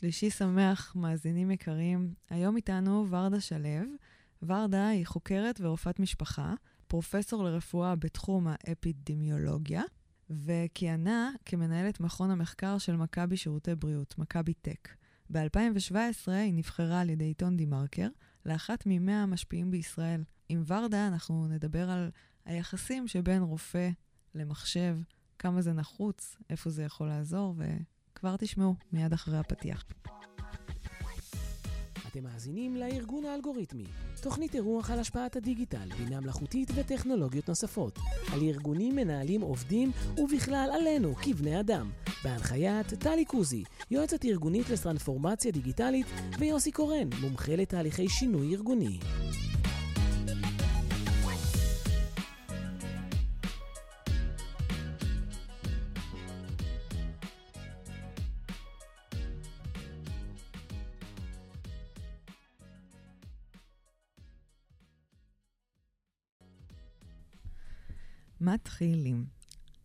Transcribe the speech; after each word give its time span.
שלישי 0.00 0.30
שמח, 0.30 0.92
מאזינים 0.96 1.50
יקרים. 1.50 2.14
היום 2.30 2.56
איתנו 2.56 3.06
ורדה 3.10 3.40
שלו. 3.40 3.68
ורדה 4.42 4.88
היא 4.88 5.06
חוקרת 5.06 5.60
ורופאת 5.60 6.00
משפחה, 6.00 6.54
פרופסור 6.86 7.44
לרפואה 7.44 7.96
בתחום 7.96 8.46
האפידמיולוגיה, 8.48 9.82
וכיהנה 10.30 11.30
כמנהלת 11.44 12.00
מכון 12.00 12.30
המחקר 12.30 12.78
של 12.78 12.96
מכבי 12.96 13.36
שירותי 13.36 13.74
בריאות, 13.74 14.18
מכבי 14.18 14.54
טק. 14.54 14.88
ב-2017 15.32 16.30
היא 16.30 16.54
נבחרה 16.54 17.00
על 17.00 17.10
ידי 17.10 17.24
עיתון 17.24 17.56
דה-מרקר 17.56 18.08
לאחת 18.46 18.82
ממאה 18.86 19.22
המשפיעים 19.22 19.70
בישראל. 19.70 20.24
עם 20.48 20.62
ורדה 20.66 21.08
אנחנו 21.08 21.48
נדבר 21.48 21.90
על 21.90 22.10
היחסים 22.44 23.08
שבין 23.08 23.42
רופא 23.42 23.90
למחשב, 24.34 24.98
כמה 25.38 25.62
זה 25.62 25.72
נחוץ, 25.72 26.36
איפה 26.50 26.70
זה 26.70 26.82
יכול 26.82 27.06
לעזור, 27.06 27.54
וכבר 28.16 28.36
תשמעו 28.36 28.74
מיד 28.92 29.12
אחרי 29.12 29.38
הפתיח. 29.38 29.84
אתם 32.06 32.24
מאזינים 32.24 32.76
לארגון 32.76 33.24
האלגוריתמי, 33.24 33.84
תוכנית 34.22 34.54
אירוח 34.54 34.90
על 34.90 34.98
השפעת 34.98 35.36
הדיגיטל, 35.36 35.88
בינה 35.98 36.20
מלאכותית 36.20 36.70
וטכנולוגיות 36.74 37.48
נוספות, 37.48 37.98
על 38.32 38.42
ארגונים, 38.42 38.96
מנהלים, 38.96 39.40
עובדים, 39.40 39.90
ובכלל 40.18 40.70
עלינו, 40.74 41.14
כבני 41.14 41.60
אדם, 41.60 41.90
בהנחיית 42.24 42.94
טלי 42.94 43.24
קוזי, 43.24 43.64
יועצת 43.90 44.24
ארגונית 44.24 44.70
לטרנספורמציה 44.70 45.52
דיגיטלית, 45.52 46.06
ויוסי 46.38 46.72
קורן, 46.72 47.08
מומחה 47.20 47.56
לתהליכי 47.56 48.08
שינוי 48.08 48.54
ארגוני. 48.54 48.98
מתחילים. 68.40 69.26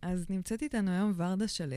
אז 0.02 0.30
נמצאת 0.30 0.62
איתנו 0.62 0.90
היום 0.90 1.12
ורדה 1.16 1.48
שלו. 1.48 1.76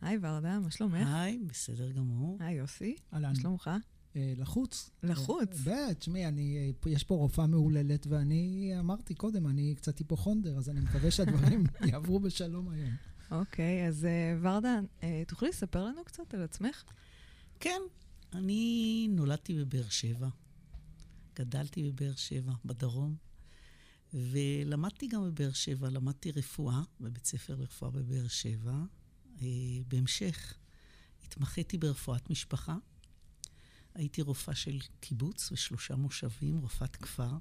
היי 0.00 0.18
ורדה, 0.20 0.58
מה 0.58 0.70
שלומך? 0.70 1.06
היי, 1.06 1.38
בסדר 1.46 1.90
גמור. 1.90 2.36
היי 2.40 2.56
יוסי, 2.56 2.96
אהלן. 3.12 3.28
מה 3.28 3.34
שלומך? 3.34 3.70
אה, 4.16 4.32
לחוץ. 4.36 4.90
לחוץ. 5.02 5.66
אה, 5.68 5.74
ב', 5.90 5.92
תשמעי, 5.92 6.28
אני, 6.28 6.72
אה, 6.86 6.90
יש 6.90 7.04
פה 7.04 7.14
רופאה 7.14 7.46
מהוללת, 7.46 8.06
ואני 8.06 8.72
אמרתי 8.78 9.14
קודם, 9.14 9.46
אני 9.46 9.74
קצת 9.74 9.98
היפוכונדר, 9.98 10.58
אז 10.58 10.70
אני 10.70 10.80
מקווה 10.80 11.10
שהדברים 11.10 11.64
יעברו 11.90 12.20
בשלום 12.20 12.68
היום. 12.68 12.90
אוקיי, 13.30 13.88
אז 13.88 14.06
ורדה, 14.40 14.78
תוכלי 15.26 15.48
לספר 15.48 15.84
לנו 15.84 16.04
קצת 16.04 16.34
על 16.34 16.42
עצמך? 16.42 16.84
כן, 17.60 17.80
אני 18.32 19.08
נולדתי 19.10 19.54
בבאר 19.54 19.88
שבע. 19.88 20.28
גדלתי 21.38 21.82
בבאר 21.90 22.14
שבע, 22.14 22.52
בדרום, 22.64 23.16
ולמדתי 24.14 25.06
גם 25.06 25.24
בבאר 25.24 25.52
שבע, 25.52 25.90
למדתי 25.90 26.30
רפואה 26.30 26.82
בבית 27.00 27.24
ספר 27.24 27.54
לרפואה 27.54 27.90
בבאר 27.90 28.28
שבע. 28.28 28.84
אה, 29.42 29.46
בהמשך 29.88 30.54
התמחיתי 31.24 31.78
ברפואת 31.78 32.30
משפחה. 32.30 32.76
הייתי 33.94 34.22
רופאה 34.22 34.54
של 34.54 34.78
קיבוץ 35.00 35.52
ושלושה 35.52 35.96
מושבים, 35.96 36.58
רופאת 36.58 36.96
כפר. 36.96 37.32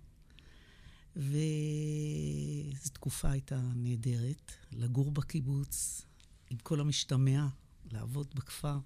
וזו 1.15 2.89
תקופה 2.93 3.31
הייתה 3.31 3.61
נהדרת, 3.75 4.51
לגור 4.71 5.11
בקיבוץ, 5.11 6.01
עם 6.49 6.57
כל 6.57 6.79
המשתמע, 6.79 7.47
לעבוד 7.91 8.35
בכפר. 8.35 8.77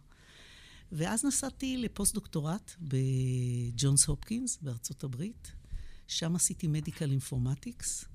ואז 0.91 1.25
נסעתי 1.25 1.77
לפוסט-דוקטורט 1.77 2.75
בג'ונס 2.81 4.05
הופקינס 4.05 4.57
בארצות 4.61 5.03
הברית. 5.03 5.51
שם 6.09 6.35
עשיתי 6.35 6.67
medical 6.67 7.11
informatics, 7.11 8.05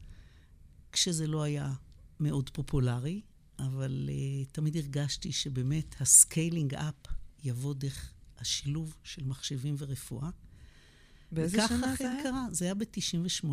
כשזה 0.92 1.26
לא 1.26 1.42
היה 1.42 1.72
מאוד 2.20 2.50
פופולרי, 2.50 3.20
אבל 3.58 4.10
אה, 4.12 4.52
תמיד 4.52 4.76
הרגשתי 4.76 5.32
שבאמת 5.32 5.94
ה 6.00 6.10
scaling 6.10 6.74
up 6.74 6.94
יבוא 7.44 7.74
דרך 7.74 8.12
השילוב 8.38 8.96
של 9.02 9.24
מחשבים 9.24 9.74
ורפואה. 9.78 10.30
באיזה 11.32 11.58
וככה 11.58 11.68
שנה 11.68 11.86
זה 11.86 11.94
אכן 11.94 12.06
היה? 12.06 12.22
קרה, 12.22 12.46
זה 12.50 12.64
היה 12.64 12.74
ב-98 12.74 13.46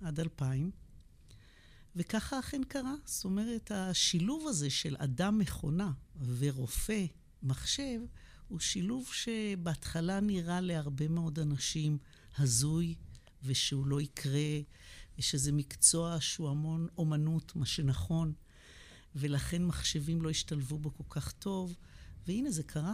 עד 0.00 0.20
2000, 0.20 0.70
וככה 1.96 2.38
אכן 2.38 2.62
קרה. 2.68 2.94
זאת 3.04 3.24
אומרת, 3.24 3.70
השילוב 3.74 4.46
הזה 4.48 4.70
של 4.70 4.96
אדם 4.98 5.38
מכונה 5.38 5.92
ורופא 6.38 7.04
מחשב, 7.42 8.00
הוא 8.48 8.60
שילוב 8.60 9.10
שבהתחלה 9.12 10.20
נראה 10.20 10.60
להרבה 10.60 11.08
מאוד 11.08 11.38
אנשים 11.38 11.98
הזוי, 12.38 12.94
ושהוא 13.44 13.86
לא 13.86 14.00
יקרה, 14.00 14.58
ושזה 15.18 15.52
מקצוע 15.52 16.16
שהוא 16.20 16.48
המון 16.48 16.86
אומנות, 16.98 17.56
מה 17.56 17.66
שנכון, 17.66 18.32
ולכן 19.14 19.64
מחשבים 19.64 20.22
לא 20.22 20.30
השתלבו 20.30 20.78
בו 20.78 20.94
כל 20.94 21.04
כך 21.10 21.32
טוב, 21.32 21.76
והנה 22.26 22.50
זה 22.50 22.62
קרה. 22.62 22.92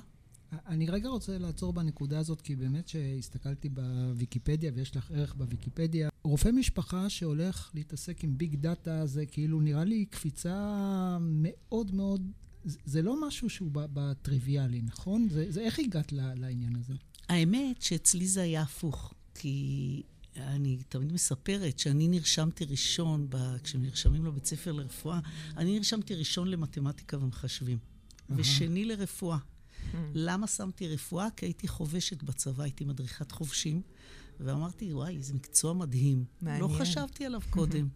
אני 0.53 0.87
רגע 0.91 1.09
רוצה 1.09 1.39
לעצור 1.39 1.73
בנקודה 1.73 2.19
הזאת, 2.19 2.41
כי 2.41 2.57
באמת 2.57 2.89
שהסתכלתי 2.89 3.69
בוויקיפדיה, 3.69 4.73
ויש 4.75 4.97
לך 4.97 5.11
ערך 5.11 5.35
בוויקיפדיה, 5.35 6.09
רופא 6.25 6.49
משפחה 6.49 7.11
שהולך 7.11 7.71
להתעסק 7.75 8.25
עם 8.25 8.39
ביג 8.39 8.55
דאטה, 8.55 9.07
זה 9.07 9.27
כאילו 9.27 9.61
נראה 9.61 9.85
לי 9.85 10.05
קפיצה 10.05 10.57
מאוד 11.21 11.95
מאוד... 11.95 12.31
זה- 12.65 13.03
לא 13.03 13.27
משהו 13.29 13.51
שהוא 13.51 13.71
בטריוויאלי, 13.75 14.83
נכון? 14.83 15.29
זה, 15.31 15.47
זה 15.49 15.61
איך 15.61 15.79
הגעת 15.79 16.13
לעניין 16.13 16.77
הזה? 16.77 16.95
האמת 17.29 17.83
שאצלי 17.83 18.27
זה 18.27 18.43
היה 18.43 18.63
הפוך, 18.63 19.15
כי 19.35 20.03
אני 20.37 20.79
תמיד 20.89 21.13
מספרת 21.13 21.79
שאני 21.79 22.09
נרשמתי 22.09 22.65
ראשון, 22.65 23.27
ב... 23.31 23.57
כשנרשמים 23.63 24.25
לבית 24.27 24.47
ספר 24.47 24.73
לרפואה, 24.73 25.21
אני 25.57 25.77
נרשמתי 25.77 26.15
ראשון 26.15 26.49
למתמטיקה 26.49 27.19
ומחשבים. 27.19 27.79
ושני 28.31 28.85
לרפואה. 28.85 29.39
למה 30.15 30.47
שמתי 30.47 30.89
רפואה? 30.89 31.29
כי 31.37 31.47
הייתי 31.47 31.69
חובשת 31.69 32.23
בצבא, 32.23 32.63
הייתי 32.63 32.85
מדריכת 32.85 33.33
חובשים, 33.33 33.83
ואמרתי, 34.41 34.93
וואי, 34.93 35.23
זה 35.23 35.35
מקצוע 35.35 35.73
מדהים. 35.73 36.25
מעניין. 36.41 36.63
לא 36.63 36.69
חשבתי 36.69 37.27
עליו 37.27 37.41
קודם. 37.51 37.89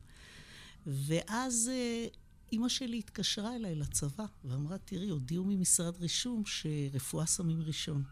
ואז 0.87 1.71
אה, 1.73 2.07
אימא 2.53 2.69
שלי 2.69 2.99
התקשרה 2.99 3.57
אליי 3.57 3.75
לצבא, 3.75 4.25
ואמרה, 4.45 4.79
תראי, 4.79 5.09
הודיעו 5.09 5.45
ממשרד 5.45 5.97
רישום 5.97 6.43
שרפואה 6.47 7.27
שמים 7.27 7.63
ראשון, 7.63 8.03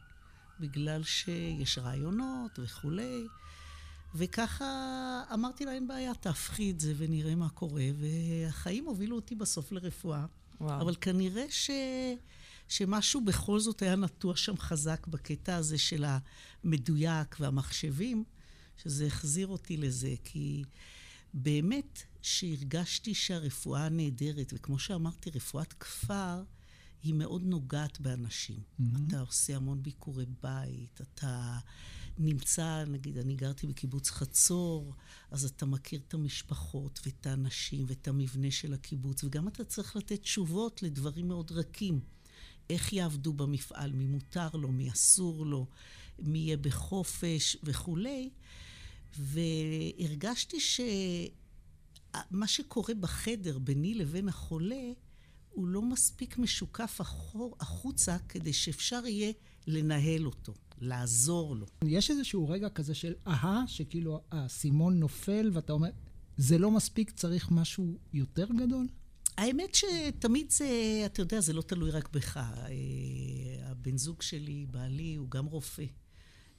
בגלל 0.61 1.03
שיש 1.03 1.79
רעיונות 1.79 2.59
וכולי. 2.63 3.27
וככה 4.15 4.65
אמרתי 5.35 5.65
לה, 5.65 5.73
אין 5.73 5.89
בעיה, 5.89 6.15
תהפכי 6.15 6.71
את 6.71 6.81
זה 6.81 6.95
ונראה 6.97 7.35
מה 7.35 7.49
קורה. 7.49 7.85
והחיים 7.95 8.85
הובילו 8.85 9.17
אותי 9.17 9.35
בסוף 9.35 9.73
לרפואה. 9.73 10.27
וואו. 10.61 10.81
אבל 10.81 10.95
כנראה 11.01 11.47
ש... 11.51 11.71
שמשהו 12.69 13.21
בכל 13.21 13.61
זאת 13.61 13.83
היה 13.83 13.97
נטוע 13.97 14.37
שם 14.37 14.57
חזק 14.57 15.07
בקטע 15.07 15.57
הזה 15.57 15.79
של 15.79 16.05
המדויק 16.65 17.37
והמחשבים, 17.41 18.25
שזה 18.83 19.07
החזיר 19.07 19.47
אותי 19.47 19.77
לזה, 19.77 20.15
כי 20.25 20.65
באמת 21.35 22.03
שהרגשתי 22.23 23.15
שהרפואה 23.15 23.89
נהדרת, 23.89 24.53
וכמו 24.57 24.79
שאמרתי, 24.79 25.31
רפואת 25.31 25.73
כפר 25.73 26.43
היא 27.03 27.15
מאוד 27.15 27.43
נוגעת 27.43 28.01
באנשים. 28.01 28.61
אתה 29.09 29.21
עושה 29.21 29.57
המון 29.57 29.83
ביקורי 29.83 30.27
בית, 30.43 31.01
אתה 31.01 31.59
נמצא, 32.19 32.85
נגיד, 32.89 33.19
אני 33.19 33.35
גרתי 33.35 33.67
בקיבוץ 33.67 34.11
חצור, 34.11 34.95
אז 35.31 35.45
אתה 35.45 35.67
מכיר 35.67 36.01
את 36.09 36.15
המשפחות 36.15 37.01
ואת 37.07 37.27
האנשים 37.27 37.85
ואת 37.89 38.09
המבנה 38.09 38.51
של 38.51 38.75
הקיבוץ, 38.75 39.25
וגם 39.25 39.49
אתה 39.49 39.65
צריך 39.65 39.97
לתת 39.97 40.23
תשובות 40.23 40.83
לדברים 40.83 41.29
מאוד 41.29 41.53
רכים. 41.53 42.01
איך 42.71 42.93
יעבדו 42.93 43.33
במפעל, 43.33 43.93
מי 43.93 44.07
מותר 44.07 44.49
לו, 44.55 44.69
מי 44.69 44.91
אסור 44.91 45.47
לו, 45.47 45.67
מי 46.19 46.39
יהיה 46.39 46.57
בחופש 46.57 47.57
וכולי. 47.63 48.31
והרגשתי 49.19 50.61
שמה 50.61 50.87
שקורה 52.47 52.95
בחדר 52.95 53.59
ביני 53.59 53.95
לבין 53.95 54.29
החולה, 54.29 54.93
הוא 55.51 55.69
לא 55.69 55.83
מספיק 55.83 56.39
משוקף 56.39 57.01
אחור, 57.01 57.57
החוצה 57.61 58.17
כדי 58.29 58.53
שאפשר 58.53 59.07
יהיה 59.07 59.33
לנהל 59.67 60.27
אותו, 60.27 60.55
לעזור 60.81 61.57
לו. 61.57 61.67
יש 61.85 62.11
איזשהו 62.11 62.49
רגע 62.49 62.69
כזה 62.69 62.95
של 62.95 63.15
אהה, 63.27 63.65
שכאילו 63.67 64.21
האסימון 64.31 65.01
נופל, 65.01 65.51
ואתה 65.53 65.73
אומר, 65.73 65.91
זה 66.37 66.59
לא 66.59 66.71
מספיק, 66.71 67.11
צריך 67.11 67.51
משהו 67.51 67.99
יותר 68.13 68.47
גדול? 68.57 68.87
האמת 69.37 69.75
שתמיד 69.75 70.51
זה, 70.51 71.03
אתה 71.07 71.23
יודע, 71.23 71.41
זה 71.41 71.53
לא 71.53 71.63
תלוי 71.63 71.91
רק 71.91 72.09
בך. 72.13 72.37
אה, 72.37 73.71
הבן 73.71 73.97
זוג 73.97 74.23
שלי, 74.23 74.67
בעלי, 74.71 75.15
הוא 75.15 75.31
גם 75.31 75.47
רופא. 75.47 75.85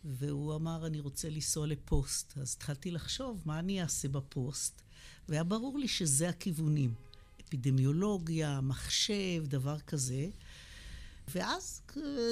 והוא 0.04 0.56
אמר, 0.56 0.88
אני 0.88 1.00
רוצה 1.00 1.30
לנסוע 1.30 1.68
לפוסט. 1.68 2.38
אז 2.38 2.56
התחלתי 2.58 2.92
לחשוב, 2.92 3.42
מה 3.46 3.60
אני 3.60 3.82
אעשה 3.82 4.08
בפוסט? 4.08 4.82
והיה 5.30 5.44
ברור 5.44 5.80
לי 5.80 5.88
שזה 5.88 6.30
הכיוונים. 6.30 6.94
אפידמיולוגיה, 7.50 8.62
מחשב, 8.62 9.44
דבר 9.48 9.80
כזה. 9.80 10.30
ואז 11.28 11.82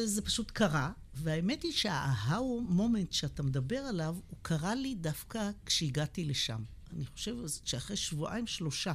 זה 0.06 0.22
פשוט 0.22 0.52
קרה, 0.52 0.92
והאמת 1.14 1.64
היא 1.64 1.72
שה 1.72 2.62
aha 2.62 2.78
moment 2.78 3.12
שאתה 3.12 3.44
מדבר 3.44 3.78
עליו, 3.78 4.16
הוא 4.28 4.38
קרה 4.42 4.76
לי 4.76 4.96
דווקא 4.96 5.52
כשהגעתי 5.66 6.26
לשם. 6.26 6.64
אני 6.94 7.06
חושבת 7.06 7.50
שאחרי 7.64 7.98
שבועיים 7.98 8.48
שלושה 8.48 8.94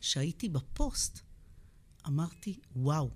שהייתי 0.00 0.48
בפוסט, 0.48 1.20
אמרתי, 2.06 2.58
וואו, 2.76 3.10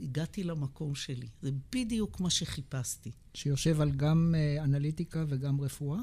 הגעתי 0.00 0.44
למקום 0.44 0.94
שלי. 0.94 1.28
זה 1.42 1.50
בדיוק 1.72 2.20
מה 2.20 2.30
שחיפשתי. 2.30 3.10
שיושב 3.34 3.80
על 3.80 3.90
גם 3.90 4.34
uh, 4.34 4.64
אנליטיקה 4.64 5.24
וגם 5.28 5.60
רפואה? 5.60 6.00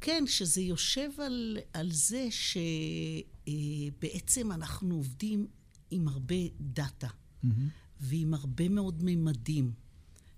כן, 0.00 0.24
שזה 0.26 0.60
יושב 0.60 1.10
על, 1.18 1.58
על 1.72 1.92
זה 1.92 2.28
שבעצם 2.30 3.37
uh, 3.48 4.54
אנחנו 4.54 4.94
עובדים 4.94 5.46
עם 5.90 6.08
הרבה 6.08 6.34
דאטה 6.60 7.08
mm-hmm. 7.08 7.48
ועם 8.00 8.34
הרבה 8.34 8.68
מאוד 8.68 9.00
ממדים. 9.04 9.72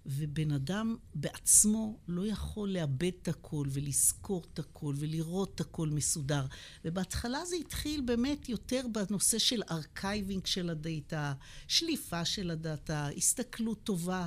ובן 0.06 0.50
אדם 0.50 0.96
בעצמו 1.14 1.98
לא 2.08 2.26
יכול 2.26 2.68
לאבד 2.68 3.10
את 3.22 3.28
הכל 3.28 3.66
ולזכור 3.70 4.44
את 4.52 4.58
הכל 4.58 4.94
ולראות 4.98 5.54
את 5.54 5.60
הכל 5.60 5.88
מסודר. 5.88 6.46
ובהתחלה 6.84 7.44
זה 7.44 7.56
התחיל 7.56 8.00
באמת 8.00 8.48
יותר 8.48 8.86
בנושא 8.92 9.38
של 9.38 9.62
archiving 9.70 10.46
של 10.46 10.70
הדאטה, 10.70 11.34
שליפה 11.68 12.24
של 12.24 12.50
הדאטה, 12.50 13.08
הסתכלות 13.16 13.84
טובה, 13.84 14.26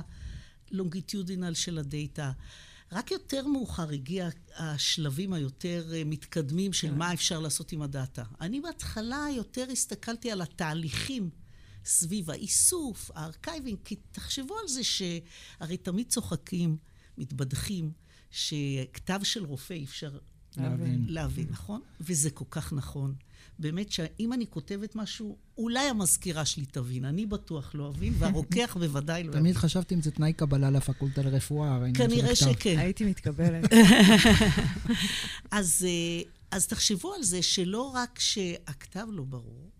longitudinal 0.70 1.54
של 1.54 1.78
הדאטה. 1.78 2.32
רק 2.92 3.10
יותר 3.10 3.46
מאוחר 3.46 3.88
הגיע 3.90 4.28
השלבים 4.56 5.32
היותר 5.32 5.90
אה, 5.94 6.02
מתקדמים 6.06 6.72
של 6.72 6.88
כן. 6.88 6.98
מה 6.98 7.12
אפשר 7.12 7.40
לעשות 7.40 7.72
עם 7.72 7.82
הדאטה. 7.82 8.22
אני 8.40 8.60
בהתחלה 8.60 9.26
יותר 9.36 9.66
הסתכלתי 9.72 10.30
על 10.30 10.42
התהליכים. 10.42 11.30
סביב 11.84 12.30
האיסוף, 12.30 13.10
ה 13.14 13.20
archiving, 13.20 13.78
כי 13.84 13.96
תחשבו 14.12 14.58
על 14.62 14.68
זה 14.68 14.84
שהרי 14.84 15.76
תמיד 15.76 16.08
צוחקים, 16.08 16.76
מתבדחים, 17.18 17.92
שכתב 18.30 19.20
של 19.22 19.44
רופא 19.44 19.74
אי 19.74 19.84
אפשר 19.84 20.18
להבין, 20.56 21.06
להבין, 21.08 21.46
נכון? 21.50 21.80
וזה 22.00 22.30
כל 22.30 22.44
כך 22.50 22.72
נכון. 22.72 23.14
באמת 23.58 23.92
שאם 23.92 24.32
אני 24.32 24.46
כותבת 24.50 24.96
משהו, 24.96 25.36
אולי 25.58 25.88
המזכירה 25.88 26.44
שלי 26.44 26.66
תבין, 26.66 27.04
אני 27.04 27.26
בטוח 27.26 27.74
לא 27.74 27.88
אבין, 27.88 28.14
והרוקח 28.18 28.76
בוודאי 28.80 29.22
לא 29.22 29.28
יבין. 29.28 29.40
תמיד 29.40 29.56
חשבתי 29.56 29.94
אם 29.94 30.02
זה 30.02 30.10
תנאי 30.10 30.32
קבלה 30.32 30.70
לפקולטה 30.70 31.22
לרפואה. 31.22 31.78
כנראה 31.94 32.36
שכן. 32.36 32.78
הייתי 32.78 33.04
מתקבלת. 33.04 33.64
אז, 35.50 35.86
אה, 35.88 36.30
אז 36.50 36.66
תחשבו 36.66 37.14
על 37.14 37.22
זה 37.22 37.42
שלא 37.42 37.82
רק 37.82 38.18
שהכתב 38.18 39.06
לא 39.10 39.24
ברור, 39.24 39.70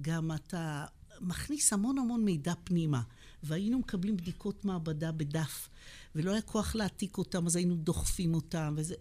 גם 0.00 0.32
אתה 0.32 0.84
מכניס 1.20 1.72
המון 1.72 1.98
המון 1.98 2.24
מידע 2.24 2.52
פנימה. 2.64 3.02
והיינו 3.42 3.78
מקבלים 3.78 4.16
בדיקות 4.16 4.64
מעבדה 4.64 5.12
בדף, 5.12 5.68
ולא 6.14 6.32
היה 6.32 6.42
כוח 6.42 6.74
להעתיק 6.74 7.18
אותם, 7.18 7.46
אז 7.46 7.56
היינו 7.56 7.76
דוחפים 7.76 8.34
אותם, 8.34 8.74
וזה... 8.76 8.94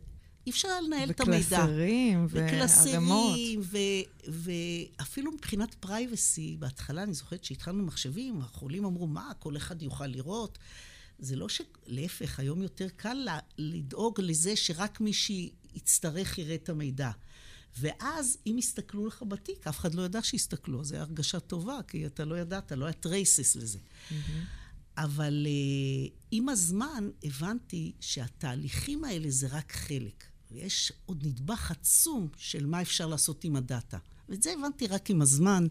אי 0.47 0.51
אפשר 0.51 0.67
היה 0.67 0.81
לנהל 0.81 1.09
את 1.09 1.19
המידע. 1.19 1.39
וקלסרים 1.39 2.27
וערמות. 2.29 2.53
וקלסרים, 2.53 3.61
ואפילו 4.27 5.31
מבחינת 5.31 5.73
privacy, 5.73 6.55
בהתחלה 6.59 7.03
אני 7.03 7.13
זוכרת 7.13 7.43
שהתחלנו 7.43 7.83
מחשבים, 7.83 8.41
החולים 8.41 8.85
אמרו, 8.85 9.07
מה, 9.07 9.31
כל 9.39 9.57
אחד 9.57 9.81
יוכל 9.81 10.07
לראות? 10.07 10.57
זה 11.19 11.35
לא 11.35 11.49
ש... 11.49 11.61
להפך, 11.85 12.39
היום 12.39 12.61
יותר 12.61 12.87
קל 12.95 13.27
לדאוג 13.57 14.21
לזה 14.21 14.55
שרק 14.55 15.01
מי 15.01 15.13
שיצטרך 15.13 16.37
יראה 16.37 16.55
את 16.55 16.69
המידע. 16.69 17.11
ואז, 17.79 18.37
אם 18.47 18.55
יסתכלו 18.59 19.07
לך 19.07 19.23
בתיק, 19.27 19.67
אף 19.67 19.79
אחד 19.79 19.95
לא 19.95 20.01
ידע 20.01 20.23
שיסתכלו, 20.23 20.83
זו 20.83 20.95
הרגשה 20.95 21.39
טובה, 21.39 21.79
כי 21.87 22.05
אתה 22.05 22.25
לא 22.25 22.39
ידעת, 22.39 22.71
לא 22.71 22.85
היה 22.85 22.93
traces 22.93 23.55
לזה. 23.55 23.79
Mm-hmm. 23.79 24.13
אבל 24.97 25.47
uh, 25.47 26.11
עם 26.31 26.49
הזמן 26.49 27.09
הבנתי 27.23 27.91
שהתהליכים 27.99 29.03
האלה 29.03 29.29
זה 29.29 29.47
רק 29.51 29.71
חלק. 29.71 30.36
ויש 30.51 30.93
עוד 31.05 31.25
נדבך 31.25 31.71
עצום 31.71 32.27
של 32.37 32.65
מה 32.65 32.81
אפשר 32.81 33.07
לעשות 33.07 33.43
עם 33.43 33.55
הדאטה. 33.55 33.97
ואת 34.29 34.43
זה 34.43 34.53
הבנתי 34.53 34.87
רק 34.87 35.09
עם 35.09 35.21
הזמן. 35.21 35.67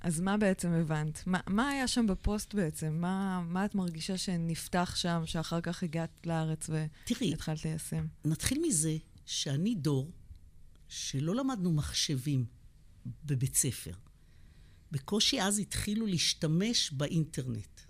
אז 0.00 0.20
מה 0.20 0.36
בעצם 0.36 0.72
הבנת? 0.72 1.22
מה, 1.26 1.40
מה 1.46 1.68
היה 1.68 1.88
שם 1.88 2.06
בפוסט 2.06 2.54
בעצם? 2.54 2.92
מה, 3.00 3.42
מה 3.48 3.64
את 3.64 3.74
מרגישה 3.74 4.18
שנפתח 4.18 4.92
שם, 4.96 5.22
שאחר 5.24 5.60
כך 5.60 5.82
הגעת 5.82 6.26
לארץ 6.26 6.68
והתחלת 6.68 7.64
ליישם? 7.64 8.06
נתחיל 8.24 8.62
מזה 8.62 8.96
שאני 9.26 9.74
דור 9.74 10.10
שלא 10.88 11.34
למדנו 11.34 11.72
מחשבים 11.72 12.44
בבית 13.24 13.56
ספר. 13.56 13.92
בקושי 14.92 15.42
אז 15.42 15.58
התחילו 15.58 16.06
להשתמש 16.06 16.92
באינטרנט. 16.92 17.80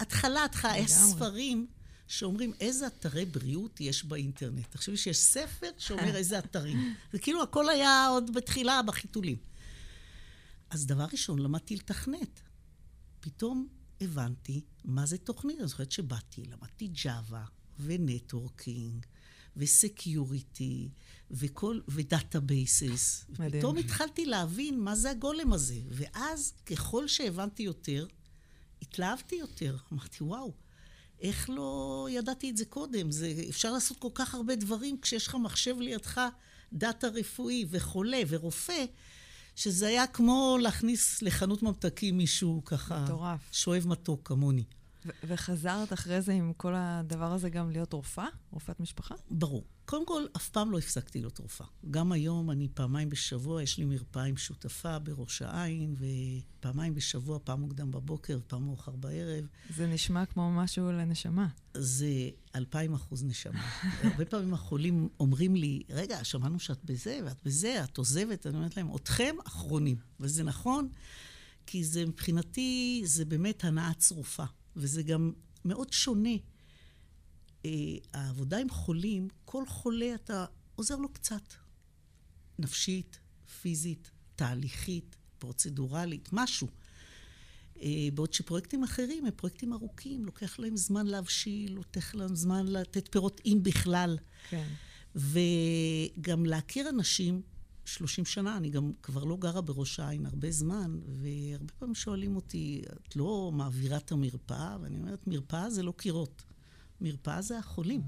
התחלה, 0.00 0.44
התחלה, 0.44 0.78
יש 0.78 0.90
ספרים 0.90 1.66
שאומרים 2.08 2.52
איזה 2.60 2.86
אתרי 2.86 3.24
בריאות 3.24 3.80
יש 3.80 4.04
באינטרנט. 4.04 4.70
תחשבי 4.70 4.96
שיש 4.96 5.18
ספר 5.18 5.70
שאומר 5.78 6.16
איזה 6.16 6.38
אתרים. 6.38 6.94
זה 7.12 7.18
כאילו 7.18 7.42
הכל 7.42 7.68
היה 7.68 8.06
עוד 8.08 8.34
בתחילה, 8.34 8.82
בחיתולים. 8.82 9.36
אז 10.70 10.86
דבר 10.86 11.06
ראשון, 11.12 11.38
למדתי 11.38 11.76
לתכנת. 11.76 12.40
פתאום 13.20 13.68
הבנתי 14.00 14.60
מה 14.84 15.06
זה 15.06 15.18
תוכנית. 15.18 15.58
אני 15.58 15.68
זוכרת 15.68 15.92
שבאתי, 15.92 16.44
למדתי 16.44 16.86
ג'אווה 16.86 17.44
ונטוורקינג 17.80 19.06
ו 19.56 19.71
security 19.71 20.88
וכל, 21.30 21.80
ו 21.88 22.00
databases. 22.00 23.24
מדהים. 23.28 23.50
פתאום 23.50 23.76
התחלתי 23.76 24.26
להבין 24.26 24.80
מה 24.80 24.96
זה 24.96 25.10
הגולם 25.10 25.52
הזה. 25.52 25.80
ואז, 25.88 26.52
ככל 26.66 27.08
שהבנתי 27.08 27.62
יותר, 27.62 28.06
התלהבתי 28.82 29.34
יותר. 29.34 29.76
אמרתי, 29.92 30.24
וואו, 30.24 30.54
איך 31.20 31.50
לא 31.50 32.08
ידעתי 32.10 32.50
את 32.50 32.56
זה 32.56 32.64
קודם? 32.64 33.10
זה, 33.10 33.32
אפשר 33.48 33.72
לעשות 33.72 33.98
כל 33.98 34.08
כך 34.14 34.34
הרבה 34.34 34.56
דברים 34.56 35.00
כשיש 35.00 35.26
לך 35.26 35.34
מחשב 35.34 35.76
לידך, 35.80 36.20
דאטה 36.72 37.08
רפואי 37.08 37.66
וחולה 37.70 38.20
ורופא, 38.28 38.84
שזה 39.56 39.86
היה 39.86 40.06
כמו 40.06 40.58
להכניס 40.60 41.22
לחנות 41.22 41.62
ממתקים 41.62 42.16
מישהו 42.16 42.62
ככה... 42.64 43.04
מטורף. 43.04 43.40
שואב 43.52 43.86
מתוק 43.88 44.28
כמוני. 44.28 44.64
וחזרת 45.24 45.92
אחרי 45.92 46.22
זה 46.22 46.32
עם 46.32 46.52
כל 46.56 46.74
הדבר 46.76 47.32
הזה 47.32 47.50
גם 47.50 47.70
להיות 47.70 47.92
רופאה? 47.92 48.26
רופאת 48.50 48.80
משפחה? 48.80 49.14
ברור. 49.30 49.64
קודם 49.84 50.06
כל, 50.06 50.22
אף 50.36 50.48
פעם 50.48 50.70
לא 50.70 50.78
הפסקתי 50.78 51.18
להיות 51.18 51.38
רופאה. 51.38 51.66
גם 51.90 52.12
היום 52.12 52.50
אני 52.50 52.68
פעמיים 52.74 53.08
בשבוע, 53.08 53.62
יש 53.62 53.78
לי 53.78 53.84
מרפאה 53.84 54.24
עם 54.24 54.36
שותפה 54.36 54.98
בראש 54.98 55.42
העין, 55.42 55.94
ופעמיים 55.98 56.94
בשבוע, 56.94 57.38
פעם 57.44 57.60
מוקדם 57.60 57.90
בבוקר 57.90 58.38
ופעם 58.40 58.64
מאוחר 58.64 58.96
בערב. 58.96 59.44
זה 59.76 59.86
נשמע 59.86 60.26
כמו 60.26 60.52
משהו 60.52 60.92
לנשמה. 60.92 61.48
זה 61.74 62.08
אלפיים 62.54 62.94
אחוז 62.94 63.24
נשמה. 63.24 63.60
הרבה 64.04 64.24
פעמים 64.24 64.54
החולים 64.54 65.08
אומרים 65.20 65.56
לי, 65.56 65.82
רגע, 65.90 66.24
שמענו 66.24 66.58
שאת 66.58 66.84
בזה 66.84 67.20
ואת 67.24 67.42
בזה, 67.44 67.84
את 67.84 67.96
עוזבת. 67.96 68.46
אני 68.46 68.56
אומרת 68.56 68.76
להם, 68.76 68.96
אתכם 68.96 69.36
אחרונים. 69.44 69.96
וזה 70.20 70.42
נכון, 70.42 70.88
כי 71.66 71.84
זה 71.84 72.06
מבחינתי, 72.06 73.02
זה 73.04 73.24
באמת 73.24 73.64
הנאה 73.64 73.94
צרופה. 73.94 74.44
וזה 74.76 75.02
גם 75.02 75.32
מאוד 75.64 75.92
שונה. 75.92 76.36
אה, 77.64 77.70
העבודה 78.12 78.58
עם 78.58 78.70
חולים, 78.70 79.28
כל 79.44 79.66
חולה 79.66 80.14
אתה 80.14 80.44
עוזר 80.74 80.96
לו 80.96 81.12
קצת. 81.12 81.54
נפשית, 82.58 83.18
פיזית, 83.60 84.10
תהליכית, 84.36 85.16
פרוצדורלית, 85.38 86.28
משהו. 86.32 86.68
אה, 87.82 88.08
בעוד 88.14 88.32
שפרויקטים 88.32 88.84
אחרים 88.84 89.26
הם 89.26 89.32
פרויקטים 89.36 89.72
ארוכים, 89.72 90.24
לוקח 90.24 90.58
להם 90.58 90.76
זמן 90.76 91.06
להבשיל, 91.06 91.72
לוקח 91.72 92.14
להם 92.14 92.34
זמן 92.34 92.66
לתת 92.66 93.08
פירות, 93.12 93.40
אם 93.44 93.58
בכלל. 93.62 94.18
כן. 94.50 94.68
וגם 95.14 96.46
להכיר 96.46 96.88
אנשים 96.88 97.42
30 97.86 98.24
שנה, 98.24 98.56
אני 98.56 98.70
גם 98.70 98.92
כבר 99.02 99.24
לא 99.24 99.36
גרה 99.36 99.60
בראש 99.60 100.00
העין 100.00 100.26
הרבה 100.26 100.50
זמן, 100.50 100.98
והרבה 101.08 101.72
פעמים 101.78 101.94
שואלים 101.94 102.36
אותי, 102.36 102.82
את 103.08 103.16
לא 103.16 103.50
מעבירה 103.54 103.96
את 103.96 104.12
המרפאה? 104.12 104.76
ואני 104.82 104.96
אומרת, 104.96 105.26
מרפאה 105.26 105.70
זה 105.70 105.82
לא 105.82 105.92
קירות, 105.96 106.42
מרפאה 107.00 107.42
זה 107.42 107.58
החולים. 107.58 108.02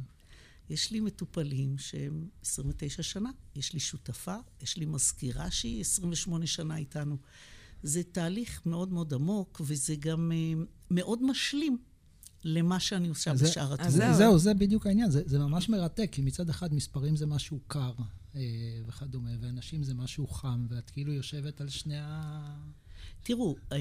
יש 0.71 0.91
לי 0.91 1.01
מטופלים 1.01 1.79
שהם 1.79 2.29
29 2.43 3.03
שנה, 3.03 3.31
יש 3.57 3.73
לי 3.73 3.81
שותפה, 3.81 4.37
יש 4.63 4.77
לי 4.77 4.87
מזכירה 4.87 5.51
שהיא 5.51 5.81
28 5.81 6.47
שנה 6.47 6.77
איתנו. 6.77 7.17
זה 7.83 8.03
תהליך 8.03 8.63
מאוד 8.67 8.93
מאוד 8.93 9.15
עמוק, 9.15 9.61
וזה 9.65 9.97
גם 9.97 10.33
uh, 10.35 10.67
מאוד 10.91 11.23
משלים 11.23 11.79
למה 12.45 12.81
שאני 12.81 13.09
עושה 13.09 13.33
בשאר 13.35 13.73
התחומים. 13.73 14.15
זהו, 14.15 14.39
זה 14.39 14.55
בדיוק 14.55 14.87
העניין. 14.87 15.11
זה, 15.11 15.23
זה 15.27 15.39
ממש 15.39 15.69
מרתק, 15.69 16.09
כי 16.13 16.23
מצד 16.23 16.49
אחד 16.49 16.75
מספרים 16.75 17.17
זה 17.17 17.27
משהו 17.27 17.61
קר. 17.67 17.93
אה, 18.37 18.41
וכדומה, 18.87 19.31
ואנשים 19.41 19.83
זה 19.83 19.95
משהו 19.95 20.27
חם, 20.27 20.67
ואת 20.71 20.91
כאילו 20.91 21.13
יושבת 21.13 21.61
על 21.61 21.69
שני 21.69 21.99
ה... 21.99 22.57
תראו, 23.23 23.57
אה, 23.73 23.79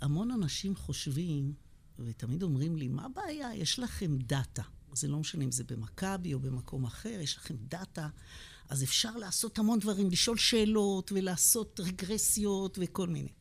המון 0.00 0.30
אנשים 0.30 0.76
חושבים, 0.76 1.54
ותמיד 1.98 2.42
אומרים 2.42 2.76
לי, 2.76 2.88
מה 2.88 3.04
הבעיה? 3.06 3.54
יש 3.54 3.78
לכם 3.78 4.18
דאטה. 4.18 4.62
זה 4.92 5.08
לא 5.08 5.18
משנה 5.18 5.44
אם 5.44 5.52
זה 5.52 5.64
במכבי 5.64 6.34
או 6.34 6.40
במקום 6.40 6.84
אחר, 6.84 7.18
יש 7.22 7.36
לכם 7.36 7.56
דאטה, 7.68 8.08
אז 8.68 8.82
אפשר 8.82 9.16
לעשות 9.16 9.58
המון 9.58 9.78
דברים, 9.78 10.10
לשאול 10.10 10.36
שאלות 10.36 11.12
ולעשות 11.12 11.80
רגרסיות 11.80 12.78
וכל 12.82 13.08
מיני. 13.08 13.32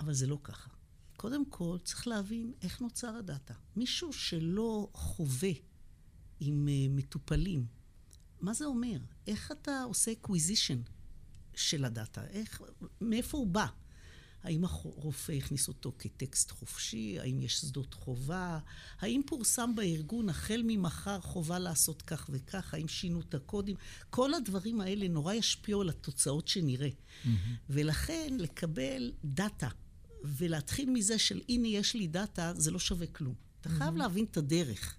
אבל 0.00 0.14
זה 0.14 0.26
לא 0.26 0.38
ככה. 0.42 0.70
קודם 1.16 1.46
כל, 1.50 1.76
צריך 1.84 2.08
להבין 2.08 2.52
איך 2.62 2.80
נוצר 2.80 3.16
הדאטה. 3.16 3.54
מישהו 3.76 4.12
שלא 4.12 4.88
חווה 4.94 5.50
עם 6.40 6.68
אה, 6.68 6.96
מטופלים, 6.96 7.66
מה 8.40 8.54
זה 8.54 8.64
אומר? 8.64 8.98
איך 9.26 9.52
אתה 9.52 9.82
עושה 9.82 10.12
acquisition 10.12 10.80
של 11.54 11.84
הדאטה? 11.84 12.26
איך, 12.26 12.62
מאיפה 13.00 13.38
הוא 13.38 13.46
בא? 13.46 13.66
האם 14.42 14.64
הרופא 14.64 15.32
הכניס 15.32 15.68
אותו 15.68 15.92
כטקסט 15.98 16.50
חופשי? 16.50 17.20
האם 17.20 17.40
יש 17.40 17.60
שדות 17.60 17.94
חובה? 17.94 18.58
האם 18.98 19.20
פורסם 19.26 19.74
בארגון 19.74 20.28
החל 20.28 20.62
ממחר 20.64 21.20
חובה 21.20 21.58
לעשות 21.58 22.02
כך 22.02 22.30
וכך? 22.32 22.74
האם 22.74 22.88
שינו 22.88 23.20
את 23.20 23.34
הקודים? 23.34 23.76
כל 24.10 24.34
הדברים 24.34 24.80
האלה 24.80 25.08
נורא 25.08 25.34
ישפיעו 25.34 25.80
על 25.80 25.88
התוצאות 25.88 26.48
שנראה. 26.48 26.88
Mm-hmm. 26.88 27.28
ולכן 27.70 28.36
לקבל 28.38 29.12
דאטה 29.24 29.68
ולהתחיל 30.24 30.90
מזה 30.90 31.18
של 31.18 31.40
הנה 31.48 31.68
יש 31.68 31.94
לי 31.94 32.06
דאטה, 32.06 32.52
זה 32.56 32.70
לא 32.70 32.78
שווה 32.78 33.06
כלום. 33.06 33.34
אתה 33.60 33.68
חייב 33.68 33.94
mm-hmm. 33.94 33.98
להבין 33.98 34.24
את 34.24 34.36
הדרך. 34.36 34.96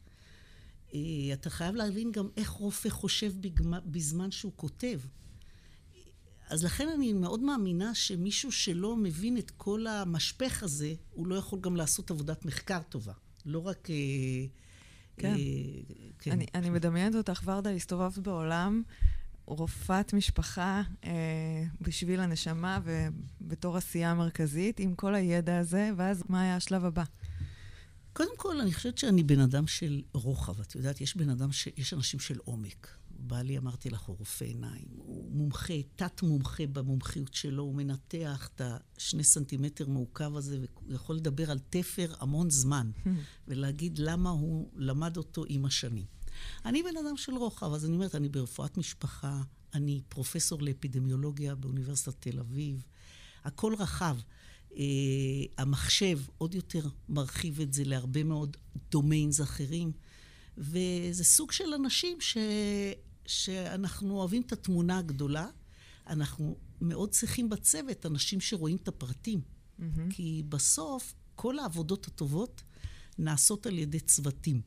אה, 0.94 1.00
אתה 1.34 1.50
חייב 1.50 1.76
להבין 1.76 2.12
גם 2.12 2.28
איך 2.38 2.50
רופא 2.50 2.90
חושב 2.90 3.32
בזמן 3.86 4.32
שהוא 4.32 4.52
כותב. 4.56 5.00
אז 6.50 6.64
לכן 6.64 6.88
אני 6.96 7.14
מאוד 7.14 7.40
מאמינה 7.40 7.96
שמישהו 7.96 8.52
שלא 8.52 8.96
מבין 8.96 9.38
את 9.38 9.52
כל 9.52 9.88
המשפך 9.88 10.64
הזה, 10.64 10.94
הוא 11.12 11.28
לא 11.28 11.36
יכול 11.36 11.60
גם 11.62 11.76
לעשות 11.76 12.12
עבודת 12.12 12.46
מחקר 12.46 12.80
טובה. 12.90 13.14
לא 13.46 13.68
רק... 13.68 13.90
אה, 13.90 13.96
כן. 15.18 15.34
אה, 15.34 15.96
כן. 16.20 16.32
אני, 16.32 16.46
אני 16.54 16.70
מדמיינת 16.70 17.16
אותך, 17.16 17.42
ורדה, 17.46 17.70
הסתובבת 17.70 18.18
בעולם, 18.18 18.84
רופאת 19.46 20.14
משפחה 20.14 20.82
אה, 21.04 21.64
בשביל 21.82 22.20
הנשמה 22.20 22.80
ובתור 22.84 23.78
עשייה 23.78 24.14
מרכזית, 24.14 24.80
עם 24.80 24.96
כל 24.96 25.16
הידע 25.16 25.60
הזה, 25.60 25.92
ואז 25.98 26.24
מה 26.30 26.42
היה 26.42 26.56
השלב 26.56 26.86
הבא? 26.86 27.04
קודם 28.20 28.38
כל, 28.38 28.62
אני 28.62 28.74
חושבת 28.74 28.98
שאני 28.98 29.24
בן 29.24 29.40
אדם 29.40 29.68
של 29.68 30.02
רוחב. 30.14 30.62
את 30.62 30.76
יודעת, 30.76 31.02
יש 31.02 31.18
בן 31.18 31.30
אדם, 31.30 31.52
ש... 31.52 31.68
יש 31.78 31.94
אנשים 31.94 32.20
של 32.20 32.38
עומק. 32.44 32.88
בעלי, 33.12 33.58
אמרתי 33.58 33.90
לך, 33.90 34.02
הוא 34.02 34.16
רופא 34.20 34.44
עיניים. 34.44 34.88
הוא 34.96 35.32
מומחה, 35.32 35.74
תת-מומחה 35.96 36.68
במומחיות 36.68 37.34
שלו, 37.34 37.64
הוא 37.64 37.76
מנתח 37.76 38.50
את 38.56 38.62
השני 38.98 39.24
סנטימטר 39.24 39.88
מעוקב 39.88 40.36
הזה, 40.36 40.60
והוא 40.60 40.94
יכול 40.94 41.16
לדבר 41.16 41.52
על 41.52 41.60
תפר 41.70 42.14
המון 42.20 42.50
זמן, 42.50 42.92
ולהגיד 43.48 44.00
למה 44.00 44.30
הוא 44.30 44.70
למד 44.76 45.18
אותו 45.18 45.46
עם 45.48 45.66
השנים. 45.66 46.06
אני 46.66 46.84
בן 46.84 47.06
אדם 47.06 47.18
של 47.18 47.34
רוחב, 47.34 47.74
אז 47.74 47.86
אני 47.86 47.96
אומרת, 47.96 48.16
אני 48.16 48.30
ברפואת 48.30 48.78
משפחה, 48.78 49.42
אני 49.74 50.02
פרופסור 50.10 50.62
לאפידמיולוגיה 50.62 51.56
באוניברסיטת 51.56 52.16
תל 52.20 52.40
אביב, 52.40 52.84
הכל 53.44 53.76
רחב. 53.80 54.18
Uh, 54.80 54.82
המחשב 55.58 56.20
עוד 56.38 56.56
יותר 56.56 56.88
מרחיב 57.10 57.62
את 57.62 57.74
זה 57.74 57.84
להרבה 57.84 58.24
מאוד 58.24 58.58
דומיינס 58.92 59.42
אחרים, 59.42 59.92
וזה 60.58 61.24
סוג 61.24 61.52
של 61.52 61.74
אנשים 61.74 62.22
ש... 62.22 62.38
שאנחנו 63.26 64.18
אוהבים 64.18 64.42
את 64.42 64.52
התמונה 64.52 64.98
הגדולה. 64.98 65.48
אנחנו 66.08 66.58
מאוד 66.82 67.10
צריכים 67.10 67.50
בצוות 67.50 68.06
אנשים 68.06 68.42
שרואים 68.42 68.76
את 68.76 68.88
הפרטים. 68.88 69.42
Mm-hmm. 69.42 69.84
כי 70.10 70.44
בסוף, 70.50 71.14
כל 71.36 71.60
העבודות 71.60 72.08
הטובות 72.08 72.64
נעשות 73.18 73.66
על 73.66 73.78
ידי 73.78 74.00
צוותים. 74.00 74.62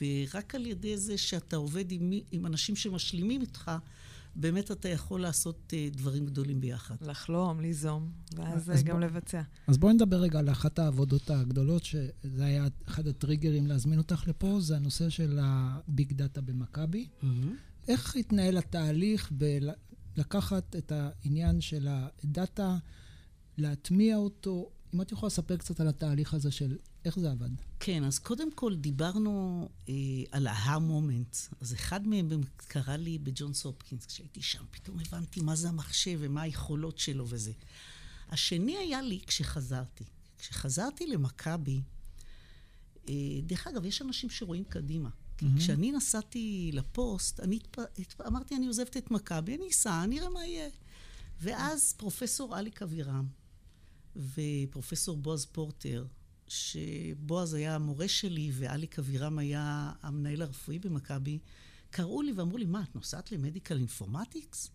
ורק 0.00 0.54
על 0.54 0.66
ידי 0.66 0.96
זה 0.96 1.18
שאתה 1.18 1.56
עובד 1.56 1.92
עם, 1.92 2.12
עם 2.30 2.46
אנשים 2.46 2.76
שמשלימים 2.76 3.40
איתך, 3.40 3.70
באמת 4.40 4.70
אתה 4.70 4.88
יכול 4.88 5.20
לעשות 5.20 5.72
uh, 5.72 5.96
דברים 5.96 6.26
גדולים 6.26 6.60
ביחד. 6.60 6.94
לחלום, 7.00 7.60
ליזום, 7.60 8.10
ואז 8.36 8.84
גם 8.84 8.96
בוא, 8.96 9.06
לבצע. 9.06 9.42
אז 9.66 9.78
בואי 9.78 9.94
נדבר 9.94 10.16
רגע 10.16 10.38
על 10.38 10.50
אחת 10.50 10.78
העבודות 10.78 11.30
הגדולות, 11.30 11.84
שזה 11.84 12.44
היה 12.44 12.66
אחד 12.88 13.08
הטריגרים 13.08 13.66
להזמין 13.66 13.98
אותך 13.98 14.28
לפה, 14.28 14.56
זה 14.60 14.76
הנושא 14.76 15.08
של 15.08 15.38
הביג 15.42 16.12
דאטה 16.12 16.40
במכבי. 16.40 17.08
Mm-hmm. 17.22 17.26
איך 17.88 18.16
התנהל 18.16 18.58
התהליך 18.58 19.32
בלקחת 19.32 20.76
את 20.76 20.92
העניין 20.92 21.60
של 21.60 21.88
הדאטה, 21.90 22.76
להטמיע 23.58 24.16
אותו? 24.16 24.70
אם 24.94 25.00
את 25.00 25.12
יכולה 25.12 25.26
לספר 25.26 25.56
קצת 25.56 25.80
על 25.80 25.88
התהליך 25.88 26.34
הזה 26.34 26.50
של 26.50 26.76
איך 27.04 27.18
זה 27.18 27.30
עבד. 27.30 27.50
כן, 27.80 28.04
אז 28.04 28.18
קודם 28.18 28.52
כל 28.52 28.76
דיברנו 28.76 29.68
אה, 29.88 29.94
על 30.30 30.46
ההר-מומנט. 30.46 31.36
אז 31.60 31.74
אחד 31.74 32.06
מהם 32.06 32.28
קרה 32.56 32.96
לי 32.96 33.18
בג'ונס 33.18 33.64
הופקינס, 33.64 34.06
כשהייתי 34.06 34.42
שם, 34.42 34.64
פתאום 34.70 34.98
הבנתי 35.00 35.40
מה 35.40 35.56
זה 35.56 35.68
המחשב 35.68 36.18
ומה 36.20 36.42
היכולות 36.42 36.98
שלו 36.98 37.28
וזה. 37.28 37.52
השני 38.28 38.76
היה 38.76 39.02
לי 39.02 39.20
כשחזרתי. 39.26 40.04
כשחזרתי 40.38 41.06
למכבי, 41.06 41.80
אה, 43.08 43.14
דרך 43.42 43.66
אגב, 43.66 43.84
יש 43.84 44.02
אנשים 44.02 44.30
שרואים 44.30 44.64
קדימה. 44.64 45.08
כי 45.38 45.46
mm-hmm. 45.46 45.58
כשאני 45.58 45.92
נסעתי 45.92 46.70
לפוסט, 46.72 47.40
אני 47.40 47.58
התפ... 47.98 48.20
אמרתי, 48.20 48.56
אני 48.56 48.66
עוזבת 48.66 48.96
את 48.96 49.10
מכבי, 49.10 49.56
אני 49.56 49.68
אסע, 49.70 50.06
נראה 50.06 50.30
מה 50.30 50.46
יהיה. 50.46 50.68
ואז 51.40 51.94
פרופסור 51.96 52.58
אליק 52.58 52.82
אבירם 52.82 53.26
ופרופסור 54.16 55.16
בועז 55.16 55.46
פורטר, 55.46 56.06
שבועז 56.48 57.54
היה 57.54 57.74
המורה 57.74 58.08
שלי 58.08 58.50
ואליק 58.54 58.98
אבירם 58.98 59.38
היה 59.38 59.92
המנהל 60.02 60.42
הרפואי 60.42 60.78
במכבי, 60.78 61.38
קראו 61.90 62.22
לי 62.22 62.32
ואמרו 62.32 62.58
לי, 62.58 62.64
מה, 62.64 62.82
את 62.82 62.94
נוסעת 62.94 63.32
למדיקל 63.32 63.76
אינפורמטיקס? 63.76 64.70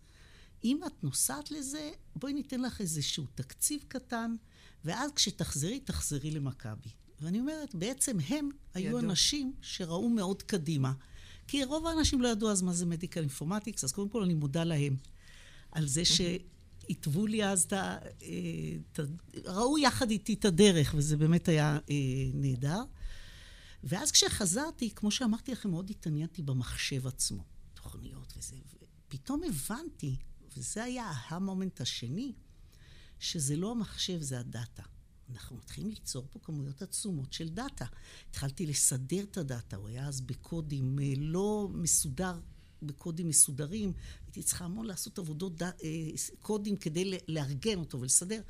אם 0.64 0.80
את 0.86 1.04
נוסעת 1.04 1.50
לזה, 1.50 1.90
בואי 2.16 2.32
ניתן 2.32 2.60
לך 2.60 2.80
איזשהו 2.80 3.26
תקציב 3.34 3.84
קטן, 3.88 4.36
ואז 4.84 5.10
כשתחזרי, 5.12 5.80
תחזרי 5.80 6.30
למכבי. 6.30 6.90
ואני 7.20 7.40
אומרת, 7.40 7.74
בעצם 7.74 8.16
הם 8.28 8.48
היו 8.74 8.86
ידעו. 8.86 8.98
אנשים 8.98 9.52
שראו 9.60 10.08
מאוד 10.08 10.42
קדימה. 10.42 10.92
כי 11.46 11.64
רוב 11.64 11.86
האנשים 11.86 12.22
לא 12.22 12.28
ידעו 12.28 12.50
אז 12.50 12.62
מה 12.62 12.72
זה 12.72 12.86
מדיקל 12.86 13.20
אינפורמטיקס, 13.20 13.84
אז 13.84 13.92
קודם 13.92 14.08
כל 14.08 14.22
אני 14.22 14.34
מודה 14.34 14.64
להם 14.64 14.96
על 15.72 15.86
זה 15.86 16.04
שהתוו 16.88 17.26
לי 17.26 17.44
אז 17.44 17.62
את 17.62 17.72
ה... 17.72 17.98
אה, 18.22 19.04
ראו 19.44 19.78
יחד 19.78 20.10
איתי 20.10 20.34
את 20.34 20.44
הדרך, 20.44 20.94
וזה 20.96 21.16
באמת 21.16 21.48
היה 21.48 21.78
אה, 21.90 21.94
נהדר. 22.34 22.82
ואז 23.84 24.10
כשחזרתי, 24.10 24.90
כמו 24.90 25.10
שאמרתי 25.10 25.52
לכם, 25.52 25.70
מאוד 25.70 25.90
התעניינתי 25.90 26.42
במחשב 26.42 27.06
עצמו, 27.06 27.44
תוכניות 27.74 28.34
וזה, 28.36 28.56
ופתאום 29.06 29.42
הבנתי, 29.48 30.16
וזה 30.56 30.84
היה 30.84 31.12
ה 31.28 31.35
moment 31.35 31.80
השני, 31.80 32.32
שזה 33.18 33.56
לא 33.56 33.70
המחשב, 33.70 34.20
זה 34.20 34.40
הדאטה. 34.40 34.82
אנחנו 35.30 35.56
מתחילים 35.56 35.90
ליצור 35.90 36.26
פה 36.30 36.38
כמויות 36.42 36.82
עצומות 36.82 37.32
של 37.32 37.48
דאטה. 37.48 37.84
התחלתי 38.30 38.66
לסדר 38.66 39.22
את 39.22 39.36
הדאטה, 39.36 39.76
הוא 39.76 39.88
היה 39.88 40.08
אז 40.08 40.20
בקודים 40.20 40.98
אה, 40.98 41.12
לא 41.16 41.68
מסודר, 41.72 42.40
בקודים 42.86 43.28
מסודרים. 43.28 43.92
הייתי 44.26 44.42
צריכה 44.42 44.64
המון 44.64 44.86
לעשות 44.86 45.18
עבודות 45.18 45.62
ד... 45.62 45.62
אה, 45.62 45.70
קודים 46.40 46.76
כדי 46.76 47.18
לארגן 47.28 47.78
אותו 47.78 48.00
ולסדר. 48.00 48.40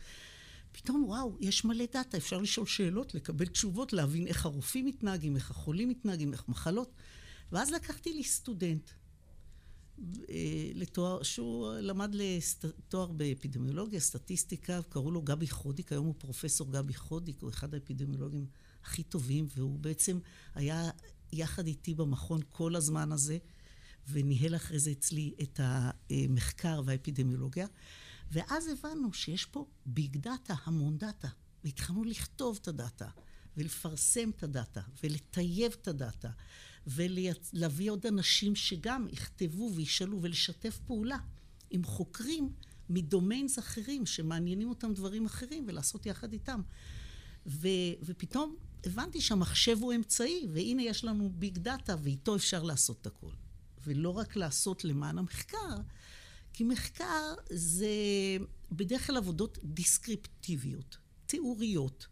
פתאום, 0.72 1.04
וואו, 1.04 1.36
יש 1.40 1.64
מלא 1.64 1.84
דאטה, 1.92 2.16
אפשר 2.16 2.38
לשאול 2.38 2.66
שאלות, 2.66 3.14
לקבל 3.14 3.46
תשובות, 3.46 3.92
להבין 3.92 4.26
איך 4.26 4.46
הרופאים 4.46 4.86
מתנהגים, 4.86 5.36
איך 5.36 5.50
החולים 5.50 5.88
מתנהגים, 5.88 6.32
איך 6.32 6.48
מחלות. 6.48 6.92
ואז 7.52 7.70
לקחתי 7.70 8.12
לי 8.12 8.24
סטודנט, 8.24 8.90
אה, 10.28 10.70
לתואר, 10.74 11.22
שהוא 11.22 11.72
למד 11.72 12.14
לתואר 12.14 13.12
באפידמיולוגיה, 13.12 14.00
סטטיסטיקה, 14.00 14.80
קראו 14.88 15.10
לו 15.10 15.22
גבי 15.22 15.48
חודיק, 15.48 15.92
היום 15.92 16.06
הוא 16.06 16.14
פרופסור 16.18 16.72
גבי 16.72 16.94
חודיק, 16.94 17.42
הוא 17.42 17.50
אחד 17.50 17.74
האפידמיולוגים 17.74 18.46
הכי 18.82 19.02
טובים, 19.02 19.46
והוא 19.56 19.78
בעצם 19.78 20.18
היה 20.54 20.90
יחד 21.32 21.66
איתי 21.66 21.94
במכון 21.94 22.40
כל 22.48 22.76
הזמן 22.76 23.12
הזה, 23.12 23.38
וניהל 24.08 24.56
אחרי 24.56 24.78
זה 24.78 24.90
אצלי 24.90 25.34
את 25.42 25.60
המחקר 25.62 26.82
והאפידמיולוגיה. 26.84 27.66
ואז 28.30 28.68
הבנו 28.68 29.12
שיש 29.12 29.44
פה 29.44 29.66
ביג 29.86 30.16
דאטה, 30.16 30.54
המון 30.64 30.98
דאטה, 30.98 31.28
והתחלנו 31.64 32.04
לכתוב 32.04 32.58
את 32.62 32.68
הדאטה, 32.68 33.08
ולפרסם 33.56 34.30
את 34.30 34.42
הדאטה, 34.42 34.80
ולטייב 35.02 35.76
את 35.82 35.88
הדאטה. 35.88 36.30
ולהביא 36.86 37.90
עוד 37.90 38.06
אנשים 38.06 38.56
שגם 38.56 39.06
יכתבו 39.12 39.70
וישאלו 39.74 40.22
ולשתף 40.22 40.78
פעולה 40.86 41.18
עם 41.70 41.84
חוקרים 41.84 42.52
מ 42.90 42.99
domains 42.99 43.58
אחרים 43.58 44.06
שמעניינים 44.06 44.68
אותם 44.68 44.94
דברים 44.94 45.26
אחרים 45.26 45.64
ולעשות 45.68 46.06
יחד 46.06 46.32
איתם. 46.32 46.60
ו, 47.46 47.68
ופתאום 48.02 48.56
הבנתי 48.84 49.20
שהמחשב 49.20 49.78
הוא 49.80 49.94
אמצעי, 49.94 50.46
והנה 50.52 50.82
יש 50.82 51.04
לנו 51.04 51.30
ביג 51.34 51.58
דאטה 51.58 51.96
ואיתו 52.02 52.36
אפשר 52.36 52.62
לעשות 52.62 53.00
את 53.00 53.06
הכל. 53.06 53.30
ולא 53.86 54.10
רק 54.10 54.36
לעשות 54.36 54.84
למען 54.84 55.18
המחקר, 55.18 55.76
כי 56.52 56.64
מחקר 56.64 57.34
זה 57.50 57.88
בדרך 58.72 59.06
כלל 59.06 59.16
עבודות 59.16 59.58
דיסקריפטיביות, 59.64 60.96
תיאוריות. 61.26 62.06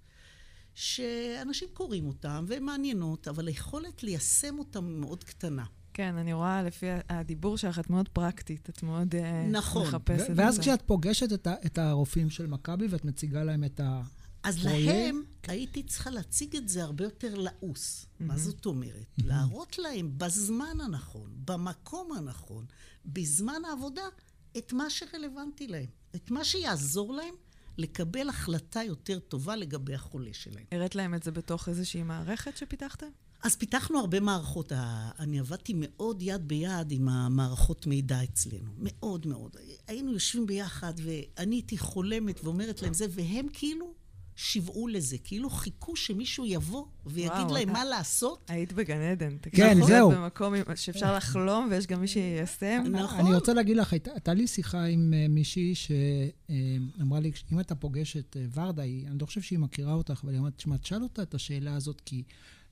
שאנשים 0.74 1.68
קוראים 1.72 2.06
אותם 2.06 2.44
והן 2.48 2.62
מעניינות, 2.62 3.28
אבל 3.28 3.46
היכולת 3.46 4.02
ליישם 4.02 4.58
אותם 4.58 4.84
מאוד 4.84 5.24
קטנה. 5.24 5.64
כן, 5.94 6.14
אני 6.16 6.32
רואה 6.32 6.62
לפי 6.62 6.86
הדיבור 7.08 7.58
שלך, 7.58 7.78
את 7.78 7.90
מאוד 7.90 8.08
פרקטית, 8.08 8.70
את 8.70 8.82
מאוד 8.82 9.14
אה, 9.14 9.46
נכון. 9.50 9.86
מחפשת 9.86 10.30
את 10.30 10.36
זה. 10.36 10.42
ואז 10.42 10.58
כשאת 10.58 10.82
פוגשת 10.82 11.32
את, 11.32 11.48
את 11.66 11.78
הרופאים 11.78 12.30
של 12.30 12.46
מכבי 12.46 12.86
ואת 12.86 13.04
מציגה 13.04 13.44
להם 13.44 13.64
את 13.64 13.80
הפרויקט... 13.84 14.23
אז 14.44 14.64
להם, 14.64 15.22
הייתי 15.42 15.82
צריכה 15.82 16.10
להציג 16.10 16.56
את 16.56 16.68
זה 16.68 16.82
הרבה 16.82 17.04
יותר 17.04 17.34
לעוס. 17.34 18.06
מה 18.20 18.38
זאת 18.38 18.66
אומרת? 18.66 19.06
להראות 19.18 19.78
להם 19.78 20.12
בזמן 20.16 20.80
הנכון, 20.84 21.30
במקום 21.44 22.12
הנכון, 22.12 22.64
בזמן 23.06 23.62
העבודה, 23.68 24.02
את 24.58 24.72
מה 24.72 24.90
שרלוונטי 24.90 25.66
להם. 25.66 25.86
את 26.16 26.30
מה 26.30 26.44
שיעזור 26.44 27.14
להם 27.14 27.34
לקבל 27.78 28.28
החלטה 28.28 28.82
יותר 28.82 29.18
טובה 29.18 29.56
לגבי 29.56 29.94
החולה 29.94 30.30
שלהם. 30.32 30.64
הראת 30.72 30.94
להם 30.94 31.14
את 31.14 31.22
זה 31.22 31.30
בתוך 31.30 31.68
איזושהי 31.68 32.02
מערכת 32.02 32.56
שפיתחתם? 32.56 33.06
אז 33.42 33.56
פיתחנו 33.56 33.98
הרבה 33.98 34.20
מערכות. 34.20 34.72
אני 35.18 35.40
עבדתי 35.40 35.72
מאוד 35.76 36.22
יד 36.22 36.48
ביד 36.48 36.90
עם 36.90 37.08
המערכות 37.08 37.86
מידע 37.86 38.24
אצלנו. 38.24 38.70
מאוד 38.78 39.26
מאוד. 39.26 39.56
היינו 39.86 40.12
יושבים 40.12 40.46
ביחד, 40.46 40.94
ואני 41.02 41.56
הייתי 41.56 41.78
חולמת 41.78 42.44
ואומרת 42.44 42.82
להם 42.82 42.94
זה, 42.94 43.06
והם 43.10 43.46
כאילו 43.52 43.94
שיוועו 44.36 44.88
לזה, 44.88 45.16
כאילו 45.24 45.50
חיכו 45.50 45.96
שמישהו 45.96 46.46
יבוא 46.46 46.86
ויגיד 47.06 47.30
וואו, 47.30 47.54
להם 47.54 47.72
מה 47.72 47.84
לעשות. 47.84 48.50
היית 48.50 48.72
בגן 48.72 49.00
עדן. 49.00 49.36
כן, 49.52 49.78
זהו. 49.86 50.10
במקום 50.10 50.54
שאפשר 50.74 51.16
לחלום 51.16 51.68
ויש 51.70 51.86
גם 51.86 52.00
מי 52.00 52.08
שיישם. 52.08 52.84
נכון. 52.90 53.18
אני 53.18 53.34
רוצה 53.34 53.54
להגיד 53.54 53.76
לך, 53.76 53.92
הייתה 53.92 54.34
לי 54.34 54.46
שיחה 54.46 54.84
עם 54.84 55.14
אה, 55.14 55.26
מישהי 55.28 55.74
שאמרה 55.74 57.20
לי, 57.20 57.32
אם 57.52 57.60
אתה 57.60 57.74
פוגש 57.74 58.16
את 58.16 58.36
אה, 58.40 58.46
ורדה, 58.54 58.82
אני 58.82 59.18
לא 59.20 59.26
חושב 59.26 59.40
שהיא 59.40 59.58
מכירה 59.58 59.94
אותך, 59.94 60.20
אבל 60.24 60.32
היא 60.32 60.40
אמרת, 60.40 60.56
תשמע, 60.56 60.76
תשאל 60.76 61.02
אותה 61.02 61.22
את 61.22 61.34
השאלה 61.34 61.74
הזאת, 61.74 62.00
כי 62.04 62.22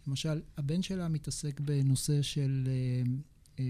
למשל, 0.06 0.40
הבן 0.58 0.82
שלה 0.82 1.08
מתעסק 1.08 1.60
בנושא 1.60 2.22
של... 2.22 2.68
אה, 2.68 3.02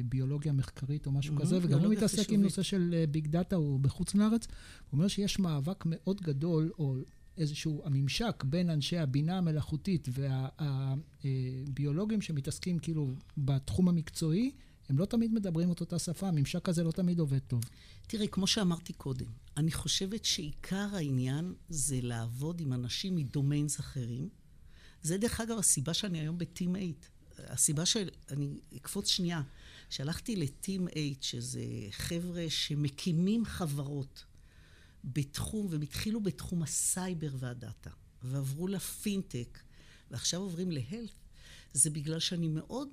ביולוגיה 0.04 0.52
מחקרית 0.52 1.06
או 1.06 1.12
משהו 1.12 1.36
mm-hmm, 1.36 1.40
כזה, 1.40 1.58
וגם 1.62 1.80
הוא 1.80 1.92
מתעסק 1.92 2.30
עם 2.30 2.42
נושא 2.42 2.62
של 2.62 3.04
ביג 3.10 3.26
דאטה, 3.26 3.56
הוא 3.56 3.80
בחוץ 3.80 4.14
לארץ. 4.14 4.46
הוא 4.46 4.52
אומר 4.92 5.08
שיש 5.08 5.38
מאבק 5.38 5.84
מאוד 5.86 6.20
גדול, 6.20 6.70
או 6.78 6.96
איזשהו 7.36 7.82
הממשק 7.84 8.44
בין 8.46 8.70
אנשי 8.70 8.98
הבינה 8.98 9.38
המלאכותית 9.38 10.08
והביולוגים 11.24 12.20
שמתעסקים 12.20 12.78
כאילו 12.78 13.14
בתחום 13.38 13.88
המקצועי, 13.88 14.50
הם 14.88 14.98
לא 14.98 15.04
תמיד 15.04 15.32
מדברים 15.32 15.72
את 15.72 15.80
אותה 15.80 15.98
שפה, 15.98 16.28
הממשק 16.28 16.68
הזה 16.68 16.84
לא 16.84 16.90
תמיד 16.90 17.18
עובד 17.18 17.38
טוב. 17.38 17.60
תראי, 18.06 18.28
כמו 18.28 18.46
שאמרתי 18.46 18.92
קודם, 18.92 19.26
אני 19.56 19.72
חושבת 19.72 20.24
שעיקר 20.24 20.88
העניין 20.92 21.54
זה 21.68 21.98
לעבוד 22.02 22.60
עם 22.60 22.72
אנשים 22.72 23.16
מדומיינס 23.16 23.80
אחרים. 23.80 24.28
זה 25.02 25.18
דרך 25.18 25.40
אגב 25.40 25.58
הסיבה 25.58 25.94
שאני 25.94 26.20
היום 26.20 26.38
ב-Team 26.38 26.58
8. 26.58 26.78
הסיבה 27.38 27.86
שאני 27.86 28.60
אקפוץ 28.76 29.08
שנייה, 29.08 29.42
שהלכתי 29.90 30.36
ל-Team 30.36 30.90
8, 30.92 31.00
שזה 31.20 31.62
חבר'ה 31.90 32.44
שמקימים 32.48 33.44
חברות 33.44 34.24
בתחום, 35.04 35.66
והם 35.70 35.82
התחילו 35.82 36.20
בתחום 36.20 36.62
הסייבר 36.62 37.30
והדאטה, 37.38 37.90
ועברו 38.22 38.68
לפינטק, 38.68 39.58
ועכשיו 40.10 40.40
עוברים 40.40 40.70
ל 40.70 40.75
health, 40.75 41.10
זה 41.72 41.90
בגלל 41.90 42.18
שאני 42.18 42.48
מאוד 42.48 42.88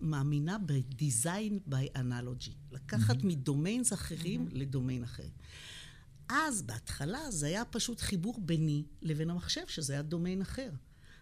מאמינה 0.00 0.58
ב-design 0.58 1.70
by 1.70 1.96
analogy. 1.96 2.52
לקחת 2.70 3.16
mm-hmm. 3.16 3.26
מ 3.26 3.34
domains 3.34 3.92
אחרים 3.92 4.48
mm-hmm. 4.48 4.54
לדומיין 4.54 5.02
אחר. 5.02 5.28
אז, 6.28 6.62
בהתחלה, 6.62 7.30
זה 7.30 7.46
היה 7.46 7.64
פשוט 7.64 8.00
חיבור 8.00 8.40
ביני 8.40 8.84
לבין 9.02 9.30
המחשב, 9.30 9.66
שזה 9.68 9.92
היה 9.92 10.02
דומיין 10.02 10.40
אחר. 10.42 10.70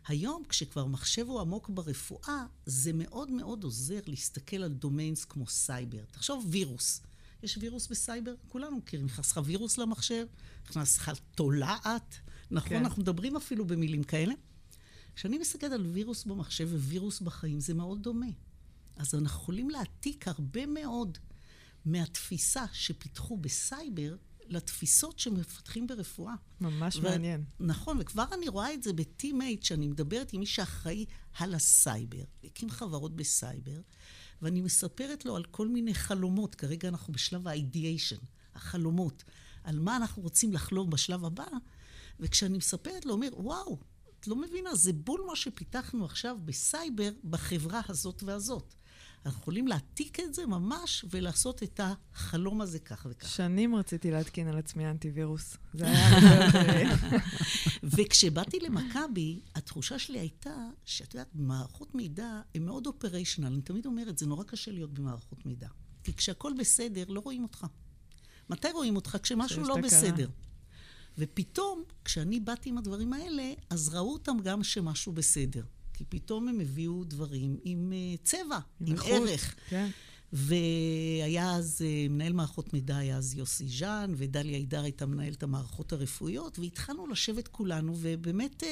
היום, 0.06 0.42
כשכבר 0.48 0.86
מחשב 0.86 1.26
הוא 1.26 1.40
עמוק 1.40 1.68
ברפואה, 1.68 2.46
זה 2.66 2.92
מאוד 2.92 3.30
מאוד 3.30 3.64
עוזר 3.64 4.00
להסתכל 4.06 4.56
על 4.56 4.72
domains 4.72 5.24
כמו 5.24 5.46
סייבר. 5.46 6.04
תחשוב 6.10 6.46
וירוס. 6.48 7.02
יש 7.42 7.58
וירוס 7.58 7.88
בסייבר, 7.88 8.34
כולנו 8.48 8.76
מכירים, 8.76 9.06
נכנס 9.06 9.32
לך 9.32 9.40
וירוס 9.44 9.78
למחשב, 9.78 10.26
נכנס 10.64 10.98
לך 10.98 11.10
תולעת, 11.34 12.16
נכון? 12.50 12.68
כן. 12.68 12.76
אנחנו 12.76 13.02
מדברים 13.02 13.36
אפילו 13.36 13.66
במילים 13.66 14.04
כאלה. 14.04 14.34
כשאני 15.14 15.38
מסתכלת 15.38 15.72
על 15.72 15.86
וירוס 15.86 16.24
במחשב 16.24 16.68
ווירוס 16.72 17.20
בחיים, 17.20 17.60
זה 17.60 17.74
מאוד 17.74 18.02
דומה. 18.02 18.26
אז 18.96 19.14
אנחנו 19.14 19.42
יכולים 19.42 19.70
להעתיק 19.70 20.28
הרבה 20.28 20.66
מאוד 20.66 21.18
מהתפיסה 21.84 22.64
שפיתחו 22.72 23.36
בסייבר 23.36 24.16
לתפיסות 24.46 25.18
שמפתחים 25.18 25.86
ברפואה. 25.86 26.34
ממש 26.60 26.96
ו- 26.96 27.02
מעניין. 27.02 27.44
נכון, 27.60 27.96
וכבר 28.00 28.24
אני 28.32 28.48
רואה 28.48 28.74
את 28.74 28.82
זה 28.82 28.92
ב-Team8, 28.92 29.64
שאני 29.64 29.88
מדברת 29.88 30.32
עם 30.32 30.40
מי 30.40 30.46
שאחראי 30.46 31.04
על 31.38 31.54
הסייבר, 31.54 32.24
הקים 32.44 32.70
חברות 32.70 33.16
בסייבר, 33.16 33.80
ואני 34.42 34.60
מספרת 34.60 35.24
לו 35.24 35.36
על 35.36 35.44
כל 35.44 35.68
מיני 35.68 35.94
חלומות, 35.94 36.54
כרגע 36.54 36.88
אנחנו 36.88 37.12
בשלב 37.12 37.48
ה-ideation, 37.48 38.24
החלומות, 38.54 39.24
על 39.64 39.78
מה 39.78 39.96
אנחנו 39.96 40.22
רוצים 40.22 40.52
לחלום 40.52 40.90
בשלב 40.90 41.24
הבא, 41.24 41.46
וכשאני 42.20 42.58
מספרת 42.58 43.06
לו, 43.06 43.12
אומר, 43.12 43.28
וואו, 43.32 43.78
את 44.20 44.28
לא 44.28 44.36
מבינה, 44.36 44.74
זה 44.74 44.92
בול 44.92 45.20
מה 45.26 45.36
שפיתחנו 45.36 46.04
עכשיו 46.04 46.38
בסייבר 46.44 47.10
בחברה 47.24 47.80
הזאת 47.88 48.22
והזאת. 48.22 48.74
אנחנו 49.26 49.40
יכולים 49.40 49.68
להעתיק 49.68 50.20
את 50.20 50.34
זה 50.34 50.46
ממש 50.46 51.04
ולעשות 51.10 51.62
את 51.62 51.80
החלום 51.82 52.60
הזה 52.60 52.78
כך 52.78 53.06
וכך. 53.10 53.28
שנים 53.28 53.76
רציתי 53.76 54.10
להתקין 54.10 54.48
על 54.48 54.58
עצמי 54.58 54.90
אנטיווירוס. 54.90 55.56
זה 55.74 55.86
היה... 55.86 56.96
וכשבאתי 57.96 58.60
למכבי, 58.60 59.40
התחושה 59.54 59.98
שלי 59.98 60.18
הייתה 60.18 60.68
שאת 60.84 61.14
יודעת, 61.14 61.28
מערכות 61.34 61.94
מידע 61.94 62.40
הן 62.54 62.64
מאוד 62.64 62.86
אופריישנל. 62.86 63.46
אני 63.46 63.62
תמיד 63.62 63.86
אומרת, 63.86 64.18
זה 64.18 64.26
נורא 64.26 64.44
קשה 64.44 64.70
להיות 64.70 64.94
במערכות 64.94 65.46
מידע. 65.46 65.68
כי 66.04 66.14
כשהכול 66.14 66.54
בסדר, 66.58 67.04
לא 67.08 67.20
רואים 67.20 67.42
אותך. 67.42 67.66
מתי 68.50 68.68
רואים 68.72 68.96
אותך? 68.96 69.16
כשמשהו 69.22 69.62
לא 69.62 69.76
בסדר. 69.76 70.28
ופתאום, 71.18 71.82
כשאני 72.04 72.40
באתי 72.40 72.68
עם 72.68 72.78
הדברים 72.78 73.12
האלה, 73.12 73.52
אז 73.70 73.88
ראו 73.94 74.12
אותם 74.12 74.36
גם 74.42 74.62
שמשהו 74.62 75.12
בסדר. 75.12 75.64
כי 75.98 76.04
פתאום 76.08 76.48
הם 76.48 76.60
הביאו 76.60 77.04
דברים 77.04 77.56
עם 77.64 77.92
uh, 77.92 78.24
צבע, 78.24 78.58
עם, 78.80 78.86
עם 78.86 78.96
ערך. 79.04 79.54
כן. 79.68 79.90
והיה 80.32 81.52
אז, 81.54 81.80
uh, 81.80 82.12
מנהל 82.12 82.32
מערכות 82.32 82.72
מידע 82.72 82.96
היה 82.96 83.16
אז 83.16 83.34
יוסי 83.34 83.68
ז'אן, 83.68 84.12
ודליה 84.16 84.56
עידר 84.56 84.82
הייתה 84.82 85.06
מנהלת 85.06 85.42
המערכות 85.42 85.92
הרפואיות, 85.92 86.58
והתחלנו 86.58 87.06
לשבת 87.06 87.48
כולנו 87.48 87.94
ובאמת 87.98 88.62
uh, 88.62 88.66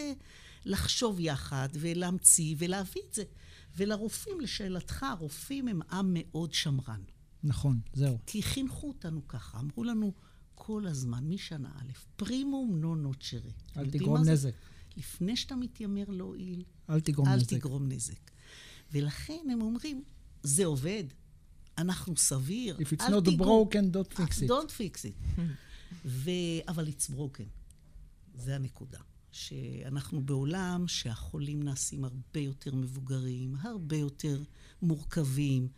לחשוב 0.64 1.20
יחד 1.20 1.68
ולהמציא 1.72 2.54
ולהביא 2.58 3.02
את 3.08 3.14
זה. 3.14 3.22
ולרופאים, 3.76 4.40
לשאלתך, 4.40 5.02
הרופאים 5.02 5.68
הם 5.68 5.80
עם 5.90 6.10
מאוד 6.14 6.52
שמרן. 6.52 7.00
נכון, 7.44 7.80
זהו. 7.94 8.18
כי 8.26 8.42
חינכו 8.42 8.88
אותנו 8.88 9.28
ככה, 9.28 9.58
אמרו 9.58 9.84
לנו 9.84 10.12
כל 10.54 10.86
הזמן, 10.86 11.24
משנה 11.24 11.70
א', 11.76 11.92
פרימום 12.16 12.78
נו 12.80 12.94
נוצ'רי. 12.94 13.52
אל 13.76 13.90
תגרום 13.90 14.18
נזק. 14.18 14.52
לפני 14.96 15.36
שאתה 15.36 15.56
מתיימר 15.56 16.04
להועיל, 16.08 16.64
אל 16.90 17.00
תגרום 17.00 17.28
אל 17.28 17.36
נזק. 17.36 17.50
תגרום 17.50 17.88
נזק. 17.88 18.30
ולכן 18.92 19.46
הם 19.52 19.62
אומרים, 19.62 20.02
זה 20.42 20.64
עובד, 20.64 21.04
אנחנו 21.78 22.16
סביר, 22.16 22.76
If 22.76 22.80
it's 22.80 23.02
not 23.02 23.20
תגרום... 23.24 23.68
broken, 23.68 23.94
don't 23.94 24.18
fix 24.18 24.42
it. 24.42 24.48
Don't 24.48 24.70
fix 24.70 25.04
it. 25.04 25.40
ו... 26.04 26.30
אבל 26.68 26.88
it's 26.88 27.10
broken. 27.10 27.46
זה 28.34 28.54
הנקודה. 28.54 28.98
שאנחנו 29.32 30.20
בעולם 30.22 30.84
שהחולים 30.88 31.62
נעשים 31.62 32.04
הרבה 32.04 32.40
יותר 32.40 32.74
מבוגרים, 32.74 33.54
הרבה 33.60 33.96
יותר 33.96 34.42
מורכבים, 34.82 35.68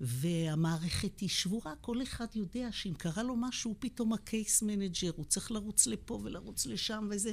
והמערכת 0.00 1.20
היא 1.20 1.28
שבורה. 1.28 1.72
כל 1.80 2.02
אחד 2.02 2.26
יודע 2.34 2.68
שאם 2.72 2.94
קרה 2.94 3.22
לו 3.22 3.36
משהו, 3.36 3.70
הוא 3.70 3.76
פתאום 3.78 4.12
ה 4.12 4.22
case 4.22 4.62
manager, 4.62 5.10
הוא 5.16 5.24
צריך 5.24 5.50
לרוץ 5.50 5.86
לפה 5.86 6.20
ולרוץ 6.22 6.66
לשם 6.66 7.08
וזה. 7.10 7.32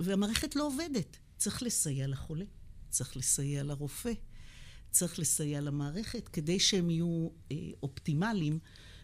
והמערכת 0.00 0.56
לא 0.56 0.66
עובדת. 0.66 1.16
צריך 1.36 1.62
לסייע 1.62 2.06
לחולה, 2.06 2.44
צריך 2.90 3.16
לסייע 3.16 3.62
לרופא, 3.62 4.12
צריך 4.90 5.18
לסייע 5.18 5.60
למערכת, 5.60 6.28
כדי 6.28 6.60
שהם 6.60 6.90
יהיו 6.90 7.28
אה, 7.52 7.56
אופטימליים, 7.82 8.58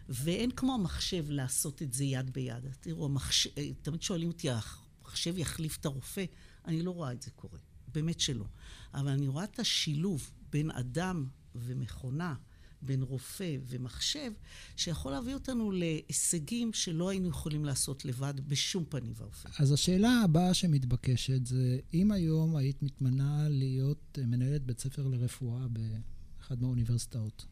ואין 0.09 0.51
כמו 0.51 0.73
המחשב 0.73 1.25
לעשות 1.29 1.81
את 1.81 1.93
זה 1.93 2.03
יד 2.03 2.33
ביד. 2.33 2.65
תראו, 2.79 3.05
המחשב, 3.05 3.49
אה, 3.57 3.69
תמיד 3.81 4.01
שואלים 4.01 4.27
אותי, 4.27 4.47
המחשב 4.49 5.37
יחליף 5.37 5.77
את 5.77 5.85
הרופא? 5.85 6.25
אני 6.65 6.81
לא 6.81 6.91
רואה 6.91 7.11
את 7.11 7.21
זה 7.21 7.31
קורה, 7.31 7.59
באמת 7.87 8.19
שלא. 8.19 8.45
אבל 8.93 9.09
אני 9.09 9.27
רואה 9.27 9.43
את 9.43 9.59
השילוב 9.59 10.31
בין 10.49 10.71
אדם 10.71 11.27
ומכונה, 11.55 12.35
בין 12.81 13.01
רופא 13.01 13.57
ומחשב, 13.67 14.31
שיכול 14.75 15.11
להביא 15.11 15.33
אותנו 15.33 15.71
להישגים 15.71 16.73
שלא 16.73 17.09
היינו 17.09 17.29
יכולים 17.29 17.65
לעשות 17.65 18.05
לבד 18.05 18.33
בשום 18.47 18.83
פנים 18.89 19.13
ואופן. 19.15 19.49
אז 19.59 19.71
השאלה 19.71 20.21
הבאה 20.23 20.53
שמתבקשת 20.53 21.45
זה, 21.45 21.79
אם 21.93 22.11
היום 22.11 22.55
היית 22.55 22.83
מתמנה 22.83 23.49
להיות 23.49 24.19
מנהלת 24.27 24.65
בית 24.65 24.79
ספר 24.79 25.07
לרפואה 25.07 25.65
באחת 25.67 26.61
מהאוניברסיטאות, 26.61 27.45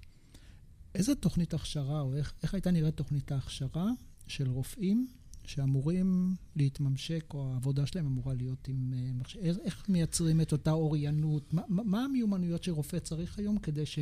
איזה 0.95 1.15
תוכנית 1.15 1.53
הכשרה, 1.53 2.01
או 2.01 2.15
איך, 2.15 2.33
איך 2.43 2.53
הייתה 2.53 2.71
נראית 2.71 2.95
תוכנית 2.97 3.31
ההכשרה 3.31 3.89
של 4.27 4.49
רופאים 4.49 5.07
שאמורים 5.45 6.35
להתממשק, 6.55 7.33
או 7.33 7.53
העבודה 7.53 7.85
שלהם 7.85 8.05
אמורה 8.05 8.33
להיות 8.33 8.67
עם 8.67 8.93
אה, 8.93 9.11
מחשב? 9.13 9.39
איך 9.39 9.89
מייצרים 9.89 10.41
את 10.41 10.51
אותה 10.51 10.71
אוריינות? 10.71 11.53
מה, 11.53 11.61
מה 11.67 12.05
המיומנויות 12.05 12.63
שרופא 12.63 12.99
צריך 12.99 13.39
היום 13.39 13.59
כדי 13.59 13.85
ש... 13.85 13.99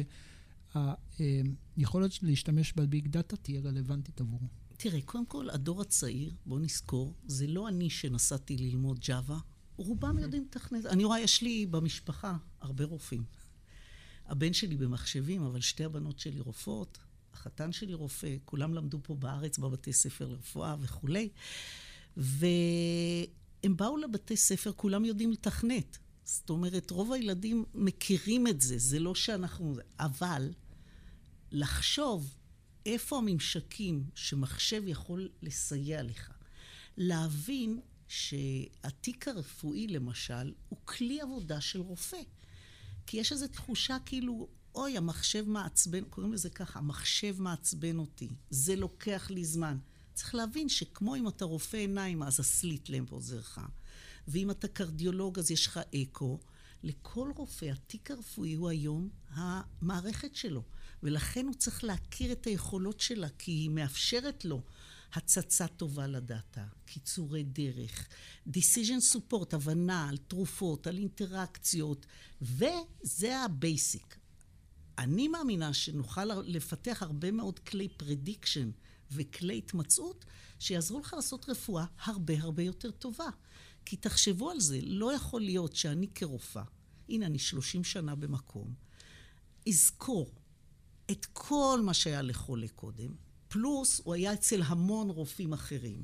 היכולת 1.78 2.24
להשתמש 2.24 2.74
בביג 2.74 3.08
דאטה 3.08 3.36
תהיה 3.36 3.62
רלוונטית 3.62 4.22
עבורו. 4.22 4.48
תראה, 4.78 5.02
קודם 5.02 5.26
כל, 5.26 5.50
הדור 5.50 5.82
הצעיר, 5.82 6.34
בוא 6.46 6.60
נזכור, 6.60 7.14
זה 7.26 7.48
לא 7.48 7.68
אני 7.68 7.90
שנסעתי 7.90 8.58
ללמוד 8.58 9.00
ג'אווה 9.00 9.40
רובם 9.78 10.20
יודעים 10.20 10.44
לתכנת. 10.44 10.86
אני 10.86 11.04
רואה, 11.04 11.20
יש 11.20 11.42
לי 11.42 11.66
במשפחה 11.66 12.38
הרבה 12.62 12.84
רופאים. 12.84 13.24
הבן 14.26 14.54
שלי 14.54 14.78
במחשבים, 14.78 15.44
אבל 15.44 15.62
שתי 15.62 15.84
הבנות 15.84 16.20
שלי 16.20 16.40
רופאות, 16.40 16.98
החתן 17.34 17.72
שלי 17.72 17.94
רופא, 17.94 18.36
כולם 18.46 18.74
למדו 18.74 19.00
פה 19.04 19.16
בארץ 19.16 19.58
בבתי 19.58 19.94
ספר 19.94 20.28
לרפואה 20.28 20.76
וכולי. 20.80 21.30
והם 22.18 23.78
באו 23.78 23.98
לבתי 23.98 24.38
ספר, 24.38 24.72
כולם 24.76 25.06
יודעים 25.06 25.32
לתכנת. 25.32 25.98
זאת 26.24 26.50
אומרת, 26.50 26.92
רוב 26.92 27.12
הילדים 27.12 27.66
מכירים 27.74 28.48
את 28.48 28.62
זה, 28.62 28.78
זה 28.78 29.00
לא 29.00 29.16
שאנחנו... 29.16 29.76
אבל 30.00 30.52
לחשוב 31.52 32.36
איפה 32.86 33.18
הממשקים 33.18 34.10
שמחשב 34.16 34.84
יכול 34.86 35.30
לסייע 35.42 36.04
לך. 36.04 36.32
להבין 36.98 37.80
שהתיק 38.08 39.28
הרפואי, 39.28 39.88
למשל, 39.88 40.54
הוא 40.70 40.80
כלי 40.86 41.22
עבודה 41.22 41.62
של 41.62 41.80
רופא. 41.80 42.22
כי 43.06 43.18
יש 43.18 43.32
איזו 43.32 43.48
תחושה 43.48 43.98
כאילו, 44.06 44.48
אוי, 44.76 44.98
המחשב 44.98 45.50
מעצבן, 45.50 46.04
קוראים 46.04 46.34
לזה 46.34 46.50
ככה, 46.50 46.80
המחשב 46.80 47.42
מעצבן 47.42 47.98
אותי, 47.98 48.30
זה 48.50 48.76
לוקח 48.76 49.30
לי 49.30 49.46
זמן. 49.46 49.78
צריך 50.14 50.36
להבין 50.36 50.70
שכמו 50.70 51.16
אם 51.16 51.28
אתה 51.28 51.46
רופא 51.46 51.78
עיניים, 51.78 52.24
אז 52.24 52.40
הסליט 52.40 52.90
למפ 52.90 53.10
לך. 53.38 53.62
ואם 54.28 54.52
אתה 54.52 54.68
קרדיולוג, 54.68 55.40
אז 55.40 55.52
יש 55.52 55.68
לך 55.68 55.80
אקו. 55.96 56.40
לכל 56.84 57.32
רופא, 57.36 57.66
התיק 57.66 58.12
הרפואי 58.12 58.54
הוא 58.54 58.70
היום 58.70 59.10
המערכת 59.30 60.36
שלו. 60.36 60.64
ולכן 61.04 61.46
הוא 61.46 61.54
צריך 61.54 61.84
להכיר 61.84 62.32
את 62.32 62.46
היכולות 62.46 63.00
שלה, 63.00 63.30
כי 63.30 63.52
היא 63.52 63.70
מאפשרת 63.70 64.46
לו 64.46 64.64
הצצה 65.14 65.68
טובה 65.68 66.08
לדאטה, 66.08 66.66
קיצורי 66.86 67.44
דרך, 67.44 68.08
decision 68.48 69.16
support, 69.16 69.56
הבנה 69.56 70.10
על 70.10 70.18
תרופות, 70.18 70.88
על 70.88 70.98
אינטראקציות, 70.98 72.06
וזה 72.42 73.40
ה 73.46 73.56
basic. 73.56 74.18
אני 74.98 75.28
מאמינה 75.28 75.74
שנוכל 75.74 76.26
לפתח 76.26 77.04
הרבה 77.04 77.32
מאוד 77.32 77.60
כלי 77.60 77.88
prediction 78.02 78.72
וכלי 79.12 79.58
התמצאות 79.58 80.26
שיעזרו 80.60 81.00
לך 81.00 81.14
לעשות 81.14 81.50
רפואה 81.50 81.86
הרבה 82.04 82.34
הרבה 82.42 82.64
יותר 82.64 82.92
טובה. 82.92 83.30
כי 83.86 83.96
תחשבו 83.96 84.52
על 84.52 84.60
זה, 84.60 84.80
לא 84.84 85.14
יכול 85.14 85.42
להיות 85.42 85.76
שאני 85.76 86.08
כרופאה, 86.16 86.64
הנה 87.10 87.26
אני 87.26 87.40
30 87.40 87.84
שנה 87.84 88.16
במקום, 88.16 88.74
אזכור 89.68 90.32
את 91.12 91.26
כל 91.34 91.82
מה 91.84 91.94
שהיה 91.94 92.22
לחולה 92.22 92.68
קודם, 92.76 93.10
פלוס 93.48 94.02
הוא 94.04 94.14
היה 94.14 94.34
אצל 94.34 94.62
המון 94.66 95.10
רופאים 95.10 95.54
אחרים. 95.54 96.04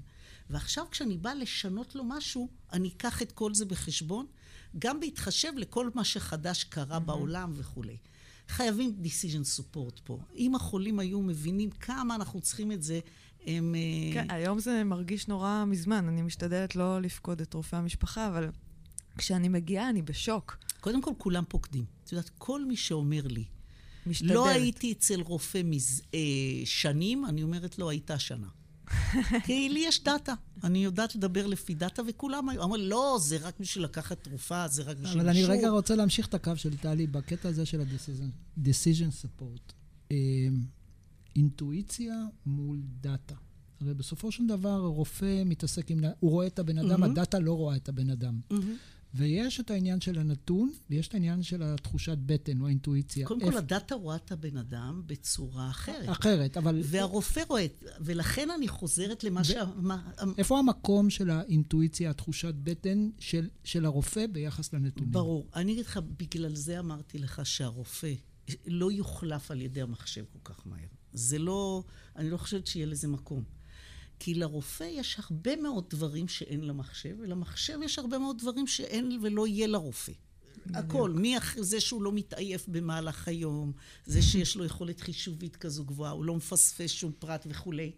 ועכשיו 0.49 0.85
כשאני 0.91 1.17
באה 1.17 1.35
לשנות 1.35 1.95
לו 1.95 2.03
משהו, 2.03 2.49
אני 2.73 2.87
אקח 2.87 3.21
את 3.21 3.31
כל 3.31 3.53
זה 3.53 3.65
בחשבון, 3.65 4.25
גם 4.79 4.99
בהתחשב 4.99 5.51
לכל 5.55 5.89
מה 5.95 6.03
שחדש 6.03 6.63
קרה 6.63 6.97
mm-hmm. 6.97 6.99
בעולם 6.99 7.51
וכולי. 7.55 7.97
חייבים 8.47 8.95
decision 9.03 9.59
support 9.59 10.01
פה. 10.03 10.19
אם 10.35 10.55
החולים 10.55 10.99
היו 10.99 11.21
מבינים 11.21 11.69
כמה 11.69 12.15
אנחנו 12.15 12.41
צריכים 12.41 12.71
את 12.71 12.83
זה, 12.83 12.99
הם... 13.45 13.75
אה, 13.75 14.13
כן, 14.13 14.31
היום 14.31 14.59
זה 14.59 14.83
מרגיש 14.83 15.27
נורא 15.27 15.63
מזמן. 15.67 16.07
אני 16.07 16.21
משתדלת 16.21 16.75
לא 16.75 17.01
לפקוד 17.01 17.41
את 17.41 17.53
רופאי 17.53 17.79
המשפחה, 17.79 18.27
אבל 18.27 18.49
כשאני 19.17 19.49
מגיעה 19.49 19.89
אני 19.89 20.01
בשוק. 20.01 20.57
קודם 20.79 21.01
כל, 21.01 21.11
כולם 21.17 21.43
פוקדים. 21.49 21.85
את 22.03 22.11
יודעת, 22.11 22.29
כל 22.37 22.65
מי 22.65 22.75
שאומר 22.75 23.27
לי, 23.27 23.45
משתדלת. 24.07 24.31
לא 24.31 24.49
הייתי 24.49 24.91
אצל 24.91 25.21
רופא 25.21 25.61
מז... 25.65 26.01
אה, 26.13 26.19
שנים, 26.65 27.25
אני 27.25 27.43
אומרת 27.43 27.79
לו, 27.79 27.85
לא, 27.85 27.89
הייתה 27.89 28.19
שנה. 28.19 28.47
כי 29.45 29.69
לי 29.69 29.83
יש 29.87 30.03
דאטה. 30.03 30.33
אני 30.63 30.83
יודעת 30.83 31.15
לדבר 31.15 31.47
לפי 31.47 31.73
דאטה, 31.73 32.01
וכולם 32.07 32.49
היו, 32.49 32.63
אמרו, 32.63 32.77
לא, 32.77 33.17
זה 33.21 33.37
רק 33.37 33.59
בשביל 33.59 33.83
לקחת 33.83 34.23
תרופה, 34.23 34.67
זה 34.67 34.83
רק 34.83 34.97
בשביל... 34.97 35.19
אבל 35.19 35.29
אני 35.29 35.45
רגע 35.45 35.69
רוצה 35.69 35.95
להמשיך 35.95 36.27
את 36.27 36.33
הקו 36.33 36.51
של 36.55 36.77
טלי 36.77 37.07
בקטע 37.07 37.49
הזה 37.49 37.65
של 37.65 37.81
ה-decision 37.81 39.23
support. 39.23 39.73
אה, 40.11 40.17
אינטואיציה 41.35 42.25
מול 42.45 42.81
דאטה. 43.01 43.35
הרי 43.81 43.93
בסופו 43.93 44.31
של 44.31 44.47
דבר 44.47 44.79
רופא 44.79 45.43
מתעסק 45.45 45.91
עם... 45.91 46.03
הוא 46.19 46.31
רואה 46.31 46.47
את 46.47 46.59
הבן 46.59 46.77
אדם, 46.77 47.03
mm-hmm. 47.03 47.05
הדאטה 47.05 47.39
לא 47.39 47.53
רואה 47.53 47.75
את 47.75 47.89
הבן 47.89 48.09
אדם. 48.09 48.39
Mm-hmm. 48.51 48.55
ויש 49.15 49.59
את 49.59 49.71
העניין 49.71 50.01
של 50.01 50.19
הנתון, 50.19 50.71
ויש 50.89 51.07
את 51.07 51.13
העניין 51.13 51.43
של 51.43 51.63
התחושת 51.63 52.17
בטן 52.25 52.61
או 52.61 52.65
האינטואיציה. 52.65 53.27
קודם 53.27 53.41
כל, 53.41 53.57
הדאטה 53.57 53.95
רואה 53.95 54.15
את 54.15 54.31
הבן 54.31 54.57
אדם 54.57 55.01
בצורה 55.05 55.69
אחרת. 55.69 56.09
אחרת, 56.09 56.57
אבל... 56.57 56.81
והרופא 56.83 57.41
רואה, 57.49 57.65
ולכן 57.99 58.49
אני 58.57 58.67
חוזרת 58.67 59.23
למה 59.23 59.43
ש... 59.43 59.51
איפה 60.37 60.59
המקום 60.59 61.09
של 61.09 61.29
האינטואיציה, 61.29 62.09
התחושת 62.09 62.53
בטן 62.63 63.09
של, 63.19 63.49
של 63.63 63.85
הרופא 63.85 64.27
ביחס 64.27 64.73
לנתונים? 64.73 65.11
ברור. 65.11 65.47
אני 65.55 65.71
אגיד 65.73 65.85
לך, 65.85 65.99
בגלל 66.17 66.55
זה 66.55 66.79
אמרתי 66.79 67.17
לך 67.17 67.45
שהרופא 67.45 68.13
לא 68.67 68.91
יוחלף 68.91 69.51
על 69.51 69.61
ידי 69.61 69.81
המחשב 69.81 70.23
כל 70.33 70.53
כך 70.53 70.67
מהר. 70.67 70.87
זה 71.13 71.39
לא... 71.39 71.83
אני 72.15 72.29
לא 72.29 72.37
חושבת 72.37 72.67
שיהיה 72.67 72.85
לזה 72.85 73.07
מקום. 73.07 73.43
כי 74.23 74.33
לרופא 74.33 74.83
יש 74.83 75.19
הרבה 75.19 75.55
מאוד 75.55 75.85
דברים 75.89 76.27
שאין 76.27 76.63
למחשב, 76.63 77.15
ולמחשב 77.19 77.79
יש 77.83 77.99
הרבה 77.99 78.17
מאוד 78.17 78.37
דברים 78.39 78.67
שאין 78.67 79.19
ולא 79.21 79.47
יהיה 79.47 79.67
לרופא. 79.67 80.11
הכל, 80.73 81.11
מי 81.11 81.35
זה 81.59 81.81
שהוא 81.81 82.03
לא 82.03 82.11
מתעייף 82.11 82.67
במהלך 82.67 83.27
היום, 83.27 83.71
זה 84.05 84.21
שיש 84.21 84.55
לו 84.55 84.65
יכולת 84.65 85.01
חישובית 85.01 85.55
כזו 85.55 85.85
גבוהה, 85.85 86.11
הוא 86.11 86.25
לא 86.25 86.35
מפספס 86.35 86.91
שום 86.91 87.11
פרט 87.19 87.45
וכולי. 87.49 87.91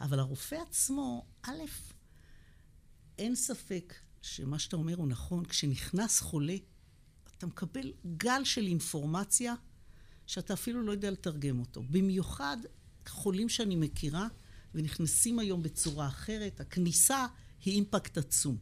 אבל 0.00 0.18
הרופא 0.18 0.56
עצמו, 0.68 1.24
א', 1.42 1.64
אין 3.18 3.34
ספק 3.34 3.94
שמה 4.22 4.58
שאתה 4.58 4.76
אומר 4.76 4.96
הוא 4.96 5.08
נכון. 5.08 5.44
כשנכנס 5.44 6.20
חולה, 6.20 6.56
אתה 7.38 7.46
מקבל 7.46 7.92
גל 8.16 8.44
של 8.44 8.66
אינפורמציה 8.66 9.54
שאתה 10.26 10.54
אפילו 10.54 10.82
לא 10.82 10.92
יודע 10.92 11.10
לתרגם 11.10 11.60
אותו. 11.60 11.82
במיוחד 11.90 12.56
חולים 13.08 13.48
שאני 13.48 13.76
מכירה, 13.76 14.28
ונכנסים 14.76 15.38
היום 15.38 15.62
בצורה 15.62 16.06
אחרת. 16.06 16.60
הכניסה 16.60 17.26
היא 17.64 17.74
אימפקט 17.74 18.18
עצום. 18.18 18.56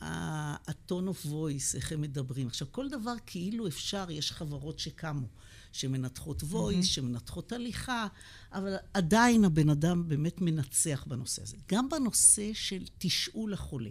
ה-tone 0.00 1.08
of 1.08 1.26
voice, 1.26 1.76
איך 1.76 1.92
הם 1.92 2.00
מדברים. 2.00 2.46
עכשיו, 2.46 2.68
כל 2.70 2.88
דבר 2.88 3.14
כאילו 3.26 3.68
אפשר, 3.68 4.10
יש 4.10 4.32
חברות 4.32 4.78
שקמו, 4.78 5.26
שמנתחות 5.72 6.42
voice, 6.42 6.80
mm-hmm. 6.80 6.82
שמנתחות 6.84 7.52
הליכה, 7.52 8.06
אבל 8.52 8.76
עדיין 8.94 9.44
הבן 9.44 9.70
אדם 9.70 10.08
באמת 10.08 10.40
מנצח 10.40 11.04
בנושא 11.08 11.42
הזה. 11.42 11.56
גם 11.68 11.88
בנושא 11.88 12.50
של 12.52 12.84
תשאול 12.98 13.52
החולה. 13.52 13.90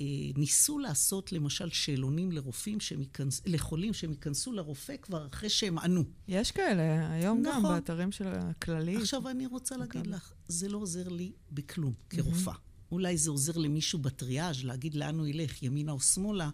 אה, 0.00 0.04
ניסו 0.36 0.78
לעשות 0.78 1.32
למשל 1.32 1.70
שאלונים 1.70 2.32
לרופאים 2.32 2.80
שמיכנס, 2.80 3.42
לחולים 3.46 3.94
שהם 3.94 4.10
ייכנסו 4.10 4.52
לרופא 4.52 4.96
כבר 5.02 5.26
אחרי 5.26 5.48
שהם 5.48 5.78
ענו. 5.78 6.04
יש 6.28 6.50
כאלה, 6.50 7.10
היום 7.12 7.40
נכון. 7.40 7.62
גם 7.62 7.62
באתרים 7.62 8.12
של 8.12 8.26
הכללית. 8.28 9.00
עכשיו 9.00 9.28
אני 9.28 9.46
רוצה 9.46 9.76
להגיד 9.76 10.06
לך, 10.06 10.32
זה 10.48 10.68
לא 10.68 10.78
עוזר 10.78 11.08
לי 11.08 11.32
בכלום 11.52 11.92
כרופאה. 12.10 12.54
Mm-hmm. 12.54 12.92
אולי 12.92 13.16
זה 13.16 13.30
עוזר 13.30 13.56
למישהו 13.56 13.98
בטריאז' 13.98 14.64
להגיד 14.64 14.94
לאן 14.94 15.18
הוא 15.18 15.26
ילך, 15.26 15.62
ימינה 15.62 15.92
או 15.92 16.00
שמאלה, 16.00 16.50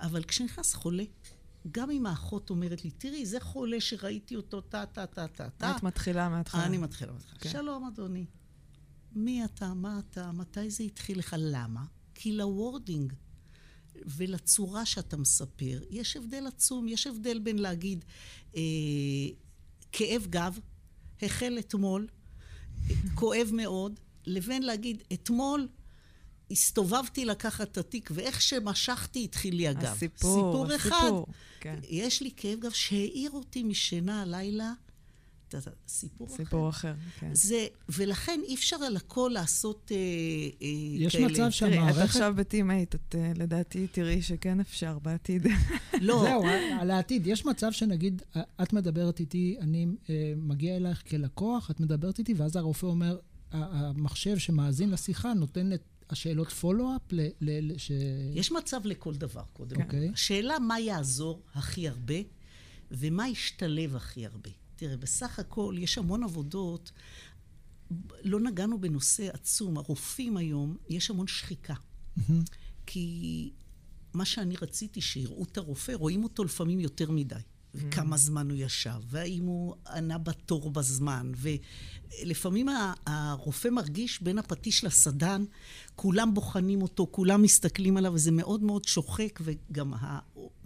אבל 0.00 0.24
כשנכנס 0.24 0.74
חולה, 0.74 1.04
גם 1.72 1.90
אם 1.90 2.06
האחות 2.06 2.50
אומרת 2.50 2.84
לי, 2.84 2.90
תראי, 2.90 3.26
זה 3.26 3.40
חולה 3.40 3.80
שראיתי 3.80 4.36
אותו, 4.36 4.60
טה, 4.60 4.86
טה, 4.86 5.06
טה, 5.06 5.28
טה, 5.28 5.50
טה. 5.50 5.76
את 5.76 5.82
מתחילה 5.82 6.28
מההתחלה. 6.28 6.66
אני 6.66 6.78
מתחילה 6.78 7.12
מההתחלה. 7.12 7.38
כן. 7.38 7.50
שלום, 7.50 7.84
אדוני. 7.84 8.26
מי 9.12 9.44
אתה? 9.44 9.74
מה 9.74 9.98
אתה? 9.98 10.32
מתי 10.32 10.70
זה 10.70 10.84
התחיל 10.84 11.18
לך? 11.18 11.36
למה? 11.38 11.84
כי 12.16 12.32
ל 12.32 12.42
wording 12.42 13.12
ולצורה 14.04 14.86
שאתה 14.86 15.16
מספר, 15.16 15.80
יש 15.90 16.16
הבדל 16.16 16.46
עצום. 16.46 16.88
יש 16.88 17.06
הבדל 17.06 17.38
בין 17.38 17.58
להגיד 17.58 18.04
אה, 18.56 18.60
כאב 19.92 20.26
גב, 20.30 20.58
החל 21.22 21.56
אתמול, 21.58 22.06
כואב 23.14 23.50
מאוד, 23.52 24.00
לבין 24.26 24.62
להגיד 24.62 25.02
אתמול 25.12 25.68
הסתובבתי 26.50 27.24
לקחת 27.24 27.72
את 27.72 27.78
התיק, 27.78 28.10
ואיך 28.14 28.42
שמשכתי 28.42 29.24
התחיל 29.24 29.54
לי 29.54 29.68
הגב. 29.68 29.84
הסיפור, 29.84 30.34
סיפור 30.34 30.76
אחד. 30.76 30.96
הסיפור, 31.02 31.26
כן. 31.60 31.78
יש 31.88 32.22
לי 32.22 32.30
כאב 32.36 32.60
גב 32.60 32.70
שהעיר 32.70 33.30
אותי 33.30 33.62
משינה 33.62 34.22
הלילה. 34.22 34.72
סיפור, 35.88 36.28
סיפור 36.28 36.68
אחר. 36.68 36.90
אחר, 36.90 37.20
כן. 37.20 37.34
זה, 37.34 37.66
ולכן 37.88 38.40
אי 38.48 38.54
אפשר 38.54 38.76
על 38.76 38.96
הכל 38.96 39.30
לעשות 39.34 39.92
אה, 39.92 39.96
אה, 39.96 40.68
יש 40.68 41.16
כאלה. 41.16 41.26
יש 41.26 41.32
מצב 41.32 41.50
שהמערכת... 41.50 41.92
תראי, 41.92 42.04
את 42.04 42.08
עכשיו 42.08 42.34
בטימייט, 42.36 42.94
את 42.94 43.14
אה, 43.18 43.32
לדעתי 43.36 43.86
תראי 43.86 44.22
שכן 44.22 44.60
אפשר 44.60 44.98
בעתיד. 44.98 45.46
לא. 46.00 46.22
זהו, 46.22 46.42
על 46.80 46.90
העתיד. 46.90 47.26
יש 47.26 47.46
מצב 47.46 47.72
שנגיד, 47.72 48.22
את 48.62 48.72
מדברת 48.72 49.20
איתי, 49.20 49.56
אני 49.60 49.86
אה, 50.10 50.32
מגיע 50.36 50.76
אלייך 50.76 51.02
כלקוח, 51.08 51.70
את 51.70 51.80
מדברת 51.80 52.18
איתי, 52.18 52.34
ואז 52.34 52.56
הרופא 52.56 52.86
אומר, 52.86 53.18
המחשב 53.52 54.38
שמאזין 54.38 54.90
לשיחה 54.90 55.34
נותן 55.34 55.72
את 55.72 55.82
השאלות 56.10 56.48
פולו-אפ 56.48 57.12
ל... 57.12 57.28
ל, 57.40 57.78
ש... 57.78 57.90
יש 58.34 58.52
מצב 58.52 58.80
לכל 58.84 59.14
דבר, 59.14 59.42
קודם 59.52 59.76
כל. 59.76 59.82
Okay. 59.82 59.84
אוקיי. 59.84 60.10
השאלה 60.14 60.58
מה 60.58 60.80
יעזור 60.80 61.42
הכי 61.54 61.88
הרבה, 61.88 62.14
ומה 62.90 63.28
ישתלב 63.28 63.96
הכי 63.96 64.26
הרבה. 64.26 64.50
תראה, 64.76 64.96
בסך 64.96 65.38
הכל 65.38 65.74
יש 65.78 65.98
המון 65.98 66.22
עבודות, 66.22 66.92
לא 68.22 68.40
נגענו 68.40 68.80
בנושא 68.80 69.28
עצום. 69.32 69.76
הרופאים 69.76 70.36
היום, 70.36 70.76
יש 70.88 71.10
המון 71.10 71.26
שחיקה. 71.26 71.74
Mm-hmm. 71.74 72.32
כי 72.86 73.50
מה 74.14 74.24
שאני 74.24 74.54
רציתי 74.62 75.00
שיראו 75.00 75.44
את 75.44 75.56
הרופא, 75.56 75.92
רואים 75.92 76.24
אותו 76.24 76.44
לפעמים 76.44 76.80
יותר 76.80 77.10
מדי. 77.10 77.34
וכמה 77.74 78.16
זמן 78.16 78.50
הוא 78.50 78.58
ישב, 78.58 79.00
והאם 79.10 79.44
הוא 79.44 79.74
ענה 79.94 80.18
בתור 80.18 80.70
בזמן, 80.70 81.32
ולפעמים 81.36 82.68
הרופא 83.06 83.68
מרגיש 83.68 84.22
בין 84.22 84.38
הפטיש 84.38 84.84
לסדן, 84.84 85.44
כולם 85.96 86.34
בוחנים 86.34 86.82
אותו, 86.82 87.08
כולם 87.10 87.42
מסתכלים 87.42 87.96
עליו, 87.96 88.12
וזה 88.14 88.32
מאוד 88.32 88.62
מאוד 88.62 88.84
שוחק, 88.84 89.40
וגם 89.42 89.94
ה... 89.94 90.18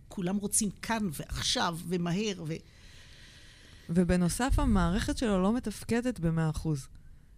כולם 0.09 0.37
רוצים 0.37 0.71
כאן 0.71 1.09
ועכשיו 1.13 1.79
ומהר. 1.89 2.45
ו... 2.47 2.55
ובנוסף, 3.91 4.59
המערכת 4.59 5.19
שלו 5.19 5.43
לא 5.43 5.53
מתפקדת 5.53 6.21
ב-100%. 6.21 6.69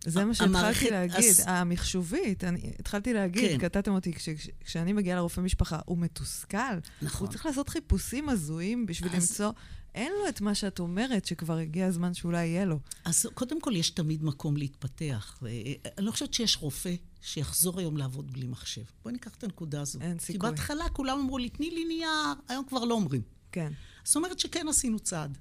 זה 0.07 0.25
מה 0.25 0.35
שהתחלתי 0.35 0.91
להגיד, 0.91 1.17
אז... 1.17 1.43
המחשובית. 1.47 2.45
אני 2.45 2.73
התחלתי 2.79 3.13
להגיד, 3.13 3.51
כן. 3.51 3.69
קטעתם 3.69 3.93
אותי, 3.93 4.13
כש, 4.13 4.29
כשאני 4.65 4.93
מגיעה 4.93 5.17
לרופא 5.17 5.41
משפחה, 5.41 5.79
הוא 5.87 5.99
מתוסכל. 5.99 6.57
נכון. 7.03 7.27
הוא 7.27 7.33
צריך 7.33 7.47
לעשות 7.47 7.69
חיפושים 7.69 8.29
הזויים 8.29 8.87
בשביל 8.87 9.13
אז... 9.17 9.31
למצוא... 9.31 9.53
אין 9.95 10.13
לו 10.13 10.29
את 10.29 10.41
מה 10.41 10.55
שאת 10.55 10.79
אומרת, 10.79 11.25
שכבר 11.25 11.57
הגיע 11.57 11.87
הזמן 11.87 12.15
שאולי 12.15 12.47
יהיה 12.47 12.65
לו. 12.65 12.79
אז 13.05 13.27
קודם 13.35 13.61
כל, 13.61 13.77
יש 13.77 13.91
תמיד 13.91 14.25
מקום 14.25 14.57
להתפתח. 14.57 15.39
אני 15.99 16.07
לא 16.07 16.11
חושבת 16.11 16.35
שיש 16.35 16.59
רופא 16.61 16.95
שיחזור 17.21 17.79
היום 17.79 17.97
לעבוד 17.97 18.33
בלי 18.33 18.47
מחשב. 18.47 18.83
בואי 19.03 19.13
ניקח 19.13 19.35
את 19.35 19.45
הנקודה 19.45 19.81
הזו. 19.81 19.99
אין 20.01 20.19
סיכוי. 20.19 20.33
כי 20.33 20.39
בהתחלה 20.39 20.89
כולם 20.89 21.19
אמרו 21.19 21.39
לי, 21.39 21.49
תני 21.49 21.71
לי 21.71 21.85
נייר, 21.85 22.09
היום 22.49 22.65
כבר 22.69 22.85
לא 22.85 22.95
אומרים. 22.95 23.23
כן. 23.53 23.73
זאת 24.05 24.17
אומרת 24.17 24.39
שכן 24.39 24.69
עשינו 24.69 24.99
צעד. 24.99 25.39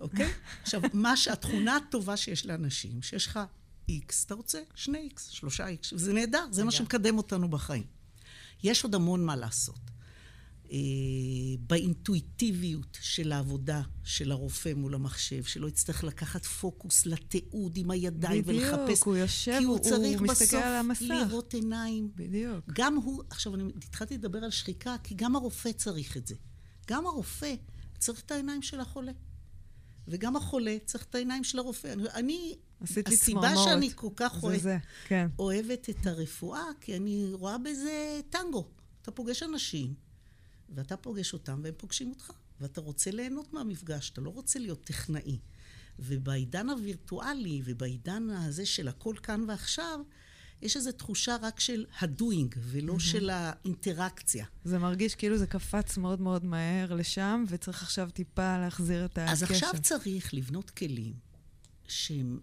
אוקיי? 0.00 0.32
עכשיו, 0.62 0.82
מה 0.92 1.16
שהתכונה 1.16 1.76
הטובה 1.76 2.16
שיש 2.16 2.46
לאנשים, 2.46 3.02
שיש 3.02 3.26
לך 3.26 3.40
איקס, 3.88 4.24
אתה 4.24 4.34
רוצה 4.34 4.60
שני 4.74 4.98
איקס, 4.98 5.28
שלושה 5.28 5.68
איקס, 5.68 5.92
וזה 5.92 6.12
נהדר, 6.12 6.46
זה 6.50 6.64
מה 6.64 6.70
שמקדם 6.70 7.18
אותנו 7.18 7.48
בחיים. 7.48 7.84
יש 8.62 8.84
עוד 8.84 8.94
המון 8.94 9.24
מה 9.24 9.36
לעשות. 9.36 9.78
אה, 10.72 10.78
באינטואיטיביות 11.60 12.98
של 13.00 13.32
העבודה 13.32 13.82
של 14.04 14.32
הרופא 14.32 14.72
מול 14.74 14.94
המחשב, 14.94 15.44
שלא 15.44 15.66
יצטרך 15.66 16.04
לקחת 16.04 16.44
פוקוס 16.44 17.06
לתיעוד 17.06 17.76
עם 17.76 17.90
הידיים 17.90 18.42
בדיוק, 18.42 18.62
ולחפש. 18.62 18.82
בדיוק, 18.82 19.06
הוא 19.06 19.16
יושב, 19.16 19.56
כי 19.58 19.64
הוא, 19.64 19.76
הוא 19.76 19.84
צריך 19.84 20.20
הוא 20.20 20.28
בסוף 20.28 20.54
על 20.54 20.74
המסך. 20.74 21.02
לראות 21.02 21.54
עיניים. 21.54 22.10
בדיוק. 22.14 22.64
גם 22.72 22.96
הוא, 22.96 23.22
עכשיו 23.30 23.54
אני 23.54 23.64
התחלתי 23.76 24.14
לדבר 24.14 24.38
על 24.44 24.50
שחיקה, 24.50 24.96
כי 25.02 25.14
גם 25.14 25.36
הרופא 25.36 25.72
צריך 25.72 26.16
את 26.16 26.26
זה. 26.26 26.34
גם 26.86 27.06
הרופא 27.06 27.54
צריך 27.98 28.20
את 28.20 28.30
העיניים 28.30 28.62
של 28.62 28.80
החולה. 28.80 29.12
וגם 30.08 30.36
החולה 30.36 30.76
צריך 30.84 31.04
את 31.04 31.14
העיניים 31.14 31.44
של 31.44 31.58
הרופא. 31.58 31.92
אני, 31.92 32.08
אני 32.14 32.54
לי 32.80 33.16
צמרמורת. 33.16 33.52
הסיבה 33.52 33.64
שאני 33.64 33.90
כל 33.94 34.10
כך 34.16 34.42
אוהב, 34.42 34.60
זה, 34.60 34.78
כן. 35.06 35.28
אוהבת 35.38 35.90
את 35.90 36.06
הרפואה, 36.06 36.64
כי 36.80 36.96
אני 36.96 37.28
רואה 37.32 37.58
בזה 37.58 38.20
טנגו. 38.30 38.68
אתה 39.02 39.10
פוגש 39.10 39.42
אנשים, 39.42 39.94
ואתה 40.74 40.96
פוגש 40.96 41.32
אותם, 41.32 41.60
והם 41.64 41.74
פוגשים 41.76 42.10
אותך. 42.10 42.30
ואתה 42.60 42.80
רוצה 42.80 43.10
ליהנות 43.10 43.52
מהמפגש, 43.52 44.10
אתה 44.10 44.20
לא 44.20 44.30
רוצה 44.30 44.58
להיות 44.58 44.84
טכנאי. 44.84 45.38
ובעידן 45.98 46.70
הווירטואלי, 46.70 47.62
ובעידן 47.64 48.30
הזה 48.30 48.66
של 48.66 48.88
הכל 48.88 49.14
כאן 49.22 49.44
ועכשיו, 49.48 50.00
יש 50.62 50.76
איזו 50.76 50.92
תחושה 50.92 51.36
רק 51.42 51.60
של 51.60 51.86
הדוינג, 52.00 52.54
ולא 52.58 52.94
mm-hmm. 52.94 53.00
של 53.00 53.30
האינטראקציה. 53.30 54.46
זה 54.64 54.78
מרגיש 54.78 55.14
כאילו 55.14 55.38
זה 55.38 55.46
קפץ 55.46 55.96
מאוד 55.96 56.20
מאוד 56.20 56.44
מהר 56.44 56.94
לשם, 56.94 57.44
וצריך 57.48 57.82
עכשיו 57.82 58.10
טיפה 58.10 58.58
להחזיר 58.58 59.04
את 59.04 59.18
הקשר. 59.18 59.32
אז 59.32 59.42
עכשיו 59.42 59.70
צריך 59.82 60.34
לבנות 60.34 60.70
כלים 60.70 61.14
שהם 61.88 62.40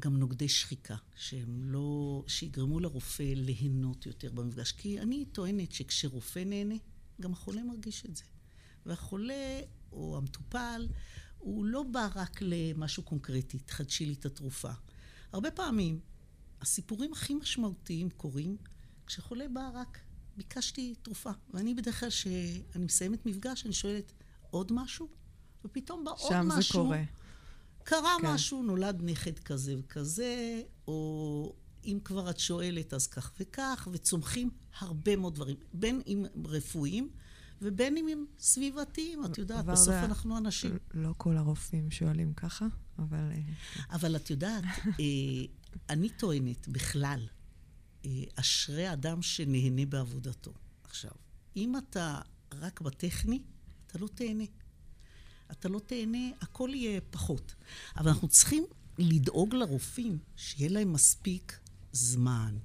גם 0.00 0.16
נוגדי 0.16 0.48
שחיקה, 0.48 0.96
שהם 1.16 1.64
לא... 1.64 2.22
שיגרמו 2.26 2.80
לרופא 2.80 3.32
ליהנות 3.36 4.06
יותר 4.06 4.32
במפגש. 4.32 4.72
כי 4.72 5.00
אני 5.00 5.24
טוענת 5.24 5.72
שכשרופא 5.72 6.38
נהנה, 6.46 6.74
גם 7.20 7.32
החולה 7.32 7.62
מרגיש 7.62 8.04
את 8.06 8.16
זה. 8.16 8.24
והחולה, 8.86 9.60
או 9.92 10.16
המטופל, 10.16 10.88
הוא 11.38 11.64
לא 11.64 11.82
בא 11.82 12.08
רק 12.14 12.38
למשהו 12.42 13.02
קונקרטי, 13.02 13.58
תחדשי 13.58 14.06
לי 14.06 14.12
את 14.12 14.26
התרופה. 14.26 14.70
הרבה 15.32 15.50
פעמים, 15.50 16.00
הסיפורים 16.64 17.12
הכי 17.12 17.34
משמעותיים 17.34 18.10
קורים 18.10 18.56
כשחולה 19.06 19.48
בא 19.48 19.70
רק, 19.74 19.98
ביקשתי 20.36 20.94
תרופה. 21.02 21.30
ואני 21.54 21.74
בדרך 21.74 22.00
כלל, 22.00 22.08
כשאני 22.08 22.62
מסיימת 22.76 23.26
מפגש, 23.26 23.66
אני 23.66 23.72
שואלת, 23.72 24.12
עוד 24.50 24.72
משהו? 24.72 25.08
ופתאום 25.64 26.04
בא 26.04 26.10
עוד 26.10 26.42
משהו. 26.42 26.62
שם 26.62 26.62
זה 26.62 26.72
קורה. 26.72 27.02
קרה 27.82 28.16
כן. 28.20 28.26
משהו, 28.26 28.62
נולד 28.62 29.00
נכד 29.02 29.38
כזה 29.38 29.74
וכזה, 29.78 30.62
או 30.88 31.54
אם 31.84 31.98
כבר 32.04 32.30
את 32.30 32.38
שואלת, 32.38 32.94
אז 32.94 33.06
כך 33.06 33.32
וכך, 33.40 33.88
וצומחים 33.92 34.50
הרבה 34.78 35.16
מאוד 35.16 35.34
דברים, 35.34 35.56
בין 35.72 36.02
אם 36.06 36.24
רפואיים 36.44 37.10
ובין 37.62 37.96
אם 37.96 38.08
הם 38.08 38.24
סביבתיים. 38.38 39.24
את 39.24 39.38
יודעת, 39.38 39.64
בסוף 39.64 39.94
זה... 39.94 40.04
אנחנו 40.04 40.38
אנשים. 40.38 40.78
לא 40.94 41.14
כל 41.16 41.36
הרופאים 41.36 41.90
שואלים 41.90 42.34
ככה, 42.34 42.66
אבל... 42.98 43.32
אה, 43.32 43.42
אבל 43.90 44.16
את 44.16 44.30
יודעת, 44.30 44.64
אה, 44.86 45.44
אני 45.88 46.08
טוענת 46.08 46.68
בכלל, 46.68 47.28
אה, 48.04 48.10
אשרי 48.34 48.92
אדם 48.92 49.22
שנהנה 49.22 49.86
בעבודתו. 49.86 50.52
עכשיו, 50.84 51.10
אם 51.56 51.76
אתה 51.76 52.20
רק 52.54 52.80
בטכני, 52.80 53.42
אתה 53.86 53.98
לא 53.98 54.08
תהנה. 54.14 54.44
אתה 55.50 55.68
לא 55.68 55.78
תהנה, 55.78 56.28
הכל 56.40 56.70
יהיה 56.74 57.00
פחות. 57.10 57.54
אבל 57.96 58.08
אנחנו 58.08 58.28
צריכים 58.28 58.64
לדאוג 58.98 59.54
לרופאים 59.54 60.18
שיהיה 60.36 60.70
להם 60.70 60.92
מספיק 60.92 61.58
זמן, 61.92 62.58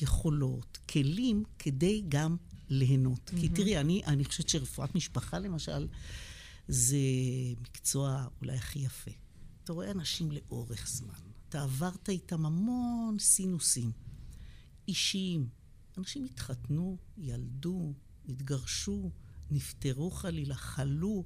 יכולות, 0.00 0.78
כלים, 0.88 1.44
כדי 1.58 2.02
גם 2.08 2.36
ליהנות. 2.68 3.30
Mm-hmm. 3.30 3.40
כי 3.40 3.48
תראי, 3.48 3.78
אני, 3.78 4.02
אני 4.04 4.24
חושבת 4.24 4.48
שרפואת 4.48 4.94
משפחה, 4.94 5.38
למשל, 5.38 5.88
זה 6.68 6.96
מקצוע 7.60 8.26
אולי 8.40 8.56
הכי 8.56 8.78
יפה. 8.78 9.10
אתה 9.64 9.72
רואה 9.72 9.90
אנשים 9.90 10.30
לאורך 10.32 10.88
זמן. 10.88 11.33
אתה 11.54 11.62
עברת 11.62 12.08
איתם 12.08 12.46
המון 12.46 13.18
סינוסים 13.18 13.92
אישיים. 14.88 15.48
אנשים 15.98 16.24
התחתנו, 16.24 16.96
ילדו, 17.18 17.92
התגרשו, 18.28 19.10
נפטרו 19.50 20.10
חלילה, 20.10 20.54
חלו. 20.54 21.24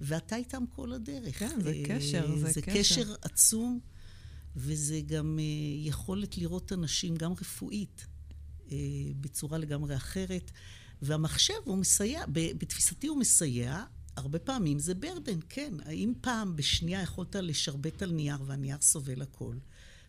ואתה 0.00 0.36
איתם 0.36 0.64
כל 0.70 0.92
הדרך. 0.92 1.38
כן, 1.38 1.60
זה 1.60 1.72
אה, 1.72 1.82
קשר, 1.86 2.36
זה, 2.38 2.52
זה 2.52 2.62
קשר. 2.62 2.72
זה 2.72 2.78
קשר 2.78 3.14
עצום, 3.22 3.80
וזה 4.56 5.00
גם 5.00 5.38
אה, 5.38 5.44
יכולת 5.88 6.38
לראות 6.38 6.72
אנשים, 6.72 7.16
גם 7.16 7.32
רפואית, 7.32 8.06
אה, 8.72 8.76
בצורה 9.20 9.58
לגמרי 9.58 9.96
אחרת. 9.96 10.50
והמחשב, 11.02 11.54
הוא 11.64 11.78
מסייע, 11.78 12.24
בתפיסתי 12.32 13.06
הוא 13.06 13.18
מסייע, 13.18 13.84
הרבה 14.16 14.38
פעמים 14.38 14.78
זה 14.78 14.94
ברדן, 14.94 15.38
כן. 15.48 15.74
האם 15.84 16.12
פעם 16.20 16.56
בשנייה 16.56 17.02
יכולת 17.02 17.36
לשרבט 17.36 18.02
על 18.02 18.12
נייר 18.12 18.38
והנייר 18.46 18.80
סובל 18.80 19.22
הכל? 19.22 19.54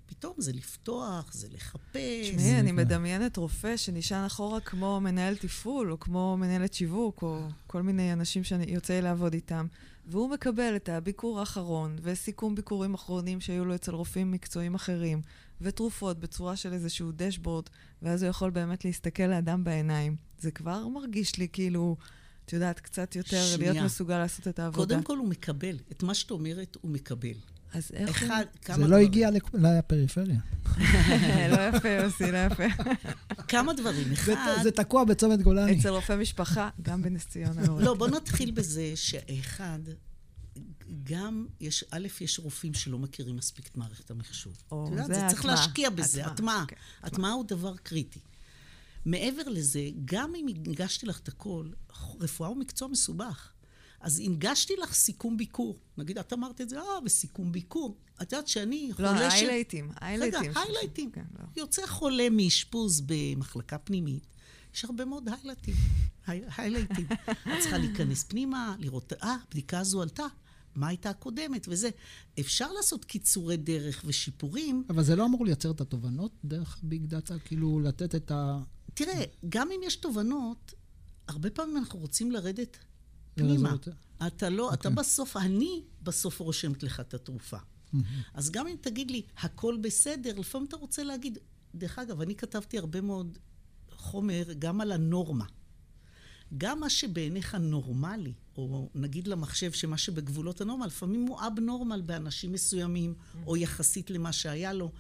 פתאום 0.05 0.33
זה 0.37 0.53
לפתוח, 0.53 1.33
זה 1.33 1.47
לחפש. 1.51 2.29
תשמעי, 2.29 2.59
אני 2.59 2.71
מדמיינת 2.71 3.37
רופא 3.37 3.77
שנשען 3.77 4.25
אחורה 4.25 4.59
כמו 4.59 4.99
מנהל 5.01 5.35
תפעול, 5.35 5.91
או 5.91 5.99
כמו 5.99 6.37
מנהלת 6.37 6.73
שיווק, 6.73 7.21
או 7.21 7.47
כל 7.67 7.81
מיני 7.81 8.13
אנשים 8.13 8.43
שיוצא 8.43 8.93
לי 8.93 9.01
לעבוד 9.01 9.33
איתם, 9.33 9.67
והוא 10.05 10.29
מקבל 10.29 10.75
את 10.75 10.89
הביקור 10.89 11.39
האחרון, 11.39 11.95
וסיכום 12.01 12.55
ביקורים 12.55 12.93
אחרונים 12.93 13.41
שהיו 13.41 13.65
לו 13.65 13.75
אצל 13.75 13.91
רופאים 13.95 14.31
מקצועיים 14.31 14.75
אחרים, 14.75 15.21
ותרופות 15.61 16.19
בצורה 16.19 16.55
של 16.55 16.73
איזשהו 16.73 17.11
דשבורד, 17.15 17.65
ואז 18.01 18.23
הוא 18.23 18.29
יכול 18.29 18.49
באמת 18.49 18.85
להסתכל 18.85 19.23
לאדם 19.23 19.63
בעיניים. 19.63 20.15
זה 20.39 20.51
כבר 20.51 20.87
מרגיש 20.87 21.37
לי 21.37 21.47
כאילו... 21.51 21.97
את 22.45 22.53
יודעת, 22.53 22.79
קצת 22.79 23.15
יותר 23.15 23.45
שנייה. 23.45 23.71
להיות 23.71 23.85
מסוגל 23.85 24.17
לעשות 24.17 24.47
את 24.47 24.59
העבודה. 24.59 24.87
קודם 24.87 25.03
כל 25.03 25.17
הוא 25.17 25.27
מקבל. 25.27 25.77
את 25.91 26.03
מה 26.03 26.13
שאת 26.13 26.31
אומרת, 26.31 26.77
הוא 26.81 26.91
מקבל. 26.91 27.33
אז 27.73 27.91
איך 27.93 28.23
אחד, 28.23 28.45
הוא... 28.67 28.75
זה 28.75 28.87
לא 28.87 28.95
הגיע 28.95 29.29
לפריפריה. 29.53 30.39
לא 31.51 31.77
יפה, 31.77 31.89
יוסי, 31.89 32.31
לא 32.31 32.37
יפה. 32.37 32.63
כמה 33.51 33.73
דברים. 33.73 34.11
אחד... 34.11 34.55
זה 34.63 34.71
תקוע 34.71 35.03
בצומת 35.03 35.41
גולני. 35.41 35.79
אצל 35.79 35.89
רופא 35.89 36.15
משפחה, 36.15 36.69
גם 36.81 37.01
בנס 37.01 37.25
ציונה. 37.25 37.61
לא, 37.85 37.93
בוא 37.93 38.07
נתחיל 38.07 38.51
בזה 38.51 38.91
שאחד, 38.95 39.79
גם 41.03 41.45
יש, 41.59 41.83
א', 41.91 42.07
יש 42.21 42.39
רופאים 42.39 42.73
שלא 42.73 42.99
מכירים 42.99 43.35
מספיק 43.35 43.67
את 43.67 43.77
מערכת 43.77 44.11
המחשוב. 44.11 44.57
או, 44.71 44.89
זה 44.95 45.03
הטמעה. 45.03 45.29
צריך 45.29 45.45
להשקיע 45.45 45.89
בזה, 45.89 46.25
הטמעה. 46.25 46.65
הטמעה 47.03 47.31
הוא 47.31 47.45
דבר 47.47 47.75
קריטי. 47.77 48.19
מעבר 49.05 49.49
לזה, 49.49 49.89
גם 50.05 50.35
אם 50.35 50.47
הגשתי 50.47 51.05
לך 51.05 51.19
את 51.19 51.27
הכל, 51.27 51.69
רפואה 52.19 52.49
הוא 52.49 52.57
מקצוע 52.57 52.87
מסובך. 52.87 53.53
אז 54.03 54.19
הנגשתי 54.19 54.73
לך 54.75 54.93
סיכום 54.93 55.37
ביקור. 55.37 55.79
נגיד, 55.97 56.17
את 56.17 56.33
אמרת 56.33 56.61
את 56.61 56.69
זה, 56.69 56.79
אה, 56.79 56.85
וסיכום 57.05 57.51
ביקור. 57.51 57.97
את 58.21 58.31
יודעת 58.31 58.47
שאני 58.47 58.89
לא, 58.89 59.07
חולה 59.07 59.31
ש... 59.31 59.33
לא, 59.33 59.37
היילייטים, 59.37 59.91
היילייטים. 60.01 60.39
רגע, 60.39 60.59
היילייטים. 60.59 61.11
כן, 61.11 61.25
לא. 61.39 61.45
יוצא 61.55 61.87
חולה 61.87 62.29
מאשפוז 62.31 63.01
במחלקה 63.05 63.77
פנימית, 63.77 64.27
יש 64.75 64.85
הרבה 64.85 65.05
מאוד 65.05 65.29
היילייטים. 65.29 65.75
היילייטים. 66.57 67.05
את 67.23 67.59
צריכה 67.59 67.77
להיכנס 67.77 68.23
פנימה, 68.23 68.75
לראות, 68.79 69.13
אה, 69.13 69.35
הבדיקה 69.47 69.79
הזו 69.79 70.01
עלתה. 70.01 70.25
מה 70.75 70.87
הייתה 70.87 71.09
הקודמת 71.09 71.65
וזה. 71.69 71.89
אפשר 72.39 72.71
לעשות 72.71 73.05
קיצורי 73.05 73.57
דרך 73.57 74.03
ושיפורים. 74.05 74.83
אבל 74.89 75.03
זה 75.03 75.15
לא 75.15 75.25
אמור 75.25 75.45
לייצר 75.45 75.71
את 75.71 75.81
התובנות 75.81 76.31
דרך 76.45 76.79
ביג 76.83 77.05
דאטה? 77.05 77.39
כאילו 77.39 77.79
לתת 77.79 78.15
את 78.15 78.31
תראה, 78.93 79.23
גם 79.49 79.69
אם 79.71 79.79
יש 79.83 79.95
תובנות, 79.95 80.73
הרבה 81.27 81.49
פעמים 81.49 81.77
אנחנו 81.77 81.99
רוצים 81.99 82.31
לרדת 82.31 82.77
פנימה. 83.35 83.75
אתה 84.27 84.49
לא, 84.49 84.69
okay. 84.69 84.73
אתה 84.73 84.89
אוקיי. 84.89 85.03
בסוף, 85.03 85.37
אני 85.37 85.83
בסוף 86.03 86.39
רושמת 86.39 86.83
לך 86.83 86.99
את 86.99 87.13
התרופה. 87.13 87.57
Mm-hmm. 87.57 87.97
אז 88.33 88.51
גם 88.51 88.67
אם 88.67 88.75
תגיד 88.81 89.11
לי, 89.11 89.21
הכל 89.37 89.77
בסדר, 89.81 90.39
לפעמים 90.39 90.67
אתה 90.67 90.77
רוצה 90.77 91.03
להגיד, 91.03 91.37
דרך 91.75 91.99
אגב, 91.99 92.21
אני 92.21 92.35
כתבתי 92.35 92.77
הרבה 92.77 93.01
מאוד 93.01 93.37
חומר 93.89 94.43
גם 94.59 94.81
על 94.81 94.91
הנורמה. 94.91 95.45
גם 96.57 96.79
מה 96.79 96.89
שבעיניך 96.89 97.55
נורמלי, 97.55 98.33
או 98.57 98.89
נגיד 98.95 99.27
למחשב 99.27 99.71
שמה 99.71 99.97
שבגבולות 99.97 100.61
הנורמה, 100.61 100.87
לפעמים 100.87 101.25
הוא 101.27 101.39
אב-נורמל 101.39 102.01
באנשים 102.01 102.51
מסוימים, 102.51 103.13
או 103.47 103.57
יחסית 103.57 104.09
למה 104.09 104.31
שהיה 104.31 104.73
לו. 104.73 104.91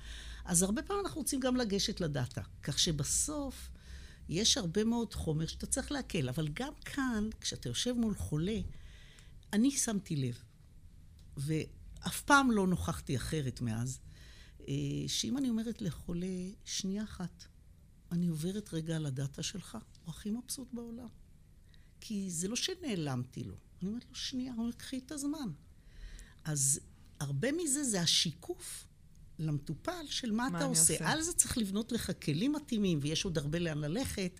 אז 0.45 0.63
הרבה 0.63 0.81
פעמים 0.81 1.05
אנחנו 1.05 1.21
רוצים 1.21 1.39
גם 1.39 1.55
לגשת 1.55 2.01
לדאטה. 2.01 2.41
כך 2.63 2.79
שבסוף 2.79 3.69
יש 4.29 4.57
הרבה 4.57 4.83
מאוד 4.83 5.13
חומר 5.13 5.47
שאתה 5.47 5.65
צריך 5.65 5.91
להקל. 5.91 6.29
אבל 6.29 6.47
גם 6.47 6.73
כאן, 6.85 7.29
כשאתה 7.41 7.69
יושב 7.69 7.93
מול 7.93 8.15
חולה, 8.15 8.59
אני 9.53 9.71
שמתי 9.71 10.15
לב, 10.15 10.43
ואף 11.37 12.21
פעם 12.21 12.51
לא 12.51 12.67
נוכחתי 12.67 13.17
אחרת 13.17 13.61
מאז, 13.61 13.99
אה, 14.67 14.73
שאם 15.07 15.37
אני 15.37 15.49
אומרת 15.49 15.81
לחולה, 15.81 16.49
שנייה 16.65 17.03
אחת, 17.03 17.45
אני 18.11 18.27
עוברת 18.27 18.73
רגע 18.73 18.95
על 18.95 19.05
הדאטה 19.05 19.43
שלך, 19.43 19.77
הוא 20.05 20.13
הכי 20.13 20.31
מבסוט 20.31 20.67
בעולם. 20.73 21.07
כי 22.01 22.29
זה 22.29 22.47
לא 22.47 22.55
שנעלמתי 22.55 23.43
לו. 23.43 23.55
אני 23.81 23.89
אומרת 23.89 24.05
לו, 24.09 24.15
שנייה, 24.15 24.53
הוא 24.53 24.61
אומר, 24.61 24.73
את 24.97 25.11
הזמן. 25.11 25.49
אז 26.43 26.79
הרבה 27.19 27.51
מזה 27.51 27.83
זה 27.83 28.01
השיקוף 28.01 28.87
למטופל 29.39 30.05
של 30.05 30.31
מה, 30.31 30.49
מה 30.49 30.57
אתה 30.57 30.65
עושה. 30.65 30.93
עושה. 30.93 31.11
על 31.11 31.21
זה 31.21 31.33
צריך 31.33 31.57
לבנות 31.57 31.91
לך 31.91 32.11
כלים 32.23 32.53
מתאימים, 32.53 32.99
ויש 33.01 33.25
עוד 33.25 33.37
הרבה 33.37 33.59
לאן 33.59 33.77
ללכת, 33.77 34.39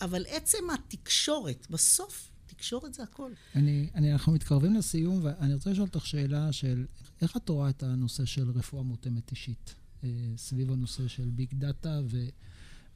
אבל 0.00 0.24
עצם 0.28 0.70
התקשורת, 0.74 1.66
בסוף, 1.70 2.30
תקשורת 2.46 2.94
זה 2.94 3.02
הכל. 3.02 3.32
אני, 3.54 3.90
אני, 3.94 4.12
אנחנו 4.12 4.32
מתקרבים 4.32 4.74
לסיום, 4.74 5.20
ואני 5.22 5.54
רוצה 5.54 5.70
לשאול 5.70 5.86
אותך 5.86 6.06
שאלה 6.06 6.52
של 6.52 6.86
איך 7.22 7.36
את 7.36 7.48
רואה 7.48 7.70
את 7.70 7.82
הנושא 7.82 8.24
של 8.24 8.50
רפואה 8.50 8.82
מותאמת 8.82 9.30
אישית, 9.30 9.74
אה, 10.04 10.08
סביב 10.36 10.72
הנושא 10.72 11.08
של 11.08 11.30
ביג 11.30 11.54
דאטה 11.54 12.00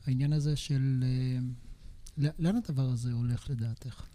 והעניין 0.07 0.33
הזה 0.33 0.57
של... 0.57 1.05
אה, 1.05 1.39
לאן 2.39 2.57
הדבר 2.57 2.89
הזה 2.89 3.13
הולך 3.13 3.51
לדעתך? 3.51 4.07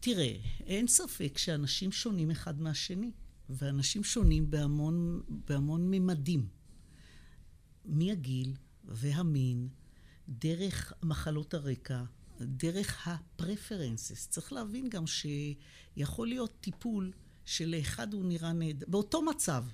תראה, 0.00 0.36
אין 0.66 0.86
ספק 0.86 1.38
שאנשים 1.38 1.92
שונים 1.92 2.30
אחד 2.30 2.60
מהשני, 2.60 3.10
ואנשים 3.48 4.04
שונים 4.04 4.50
בהמון, 4.50 5.22
בהמון 5.28 5.90
ממדים. 5.90 6.48
מהגיל 7.84 8.52
והמין, 8.84 9.68
דרך 10.28 10.92
מחלות 11.02 11.54
הרקע, 11.54 12.02
דרך 12.40 13.08
הפרפרנסס. 13.08 14.28
צריך 14.28 14.52
להבין 14.52 14.88
גם 14.88 15.04
שיכול 15.06 16.28
להיות 16.28 16.60
טיפול 16.60 17.12
שלאחד 17.44 18.14
הוא 18.14 18.24
נראה 18.24 18.52
נהדר. 18.52 18.86
באותו 18.88 19.22
מצב, 19.22 19.64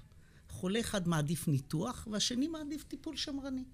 חולה 0.49 0.81
אחד 0.81 1.09
מעדיף 1.09 1.49
ניתוח 1.49 2.09
והשני 2.11 2.49
מעדיף 2.49 2.85
טיפול 2.85 3.17
שמרני. 3.17 3.65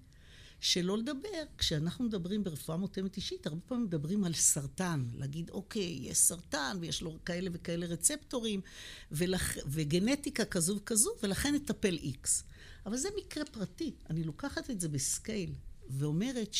שלא 0.59 0.97
לדבר, 0.97 1.43
כשאנחנו 1.57 2.05
מדברים 2.05 2.43
ברפואה 2.43 2.77
מותאמת 2.77 3.15
אישית, 3.15 3.47
הרבה 3.47 3.61
פעמים 3.61 3.83
מדברים 3.83 4.23
על 4.23 4.33
סרטן. 4.33 5.05
להגיד, 5.13 5.49
אוקיי, 5.49 5.99
יש 6.01 6.17
סרטן 6.17 6.77
ויש 6.81 7.01
לו 7.01 7.17
כאלה 7.25 7.49
וכאלה 7.53 7.85
רצפטורים, 7.85 8.61
ולכ... 9.11 9.57
וגנטיקה 9.67 10.45
כזו 10.45 10.77
וכזו, 10.77 11.09
ולכן 11.23 11.55
נטפל 11.55 11.93
איקס. 11.93 12.43
אבל 12.85 12.97
זה 12.97 13.09
מקרה 13.17 13.45
פרטי. 13.45 13.95
אני 14.09 14.23
לוקחת 14.23 14.69
את 14.69 14.81
זה 14.81 14.89
בסקייל, 14.89 15.53
ואומרת 15.89 16.55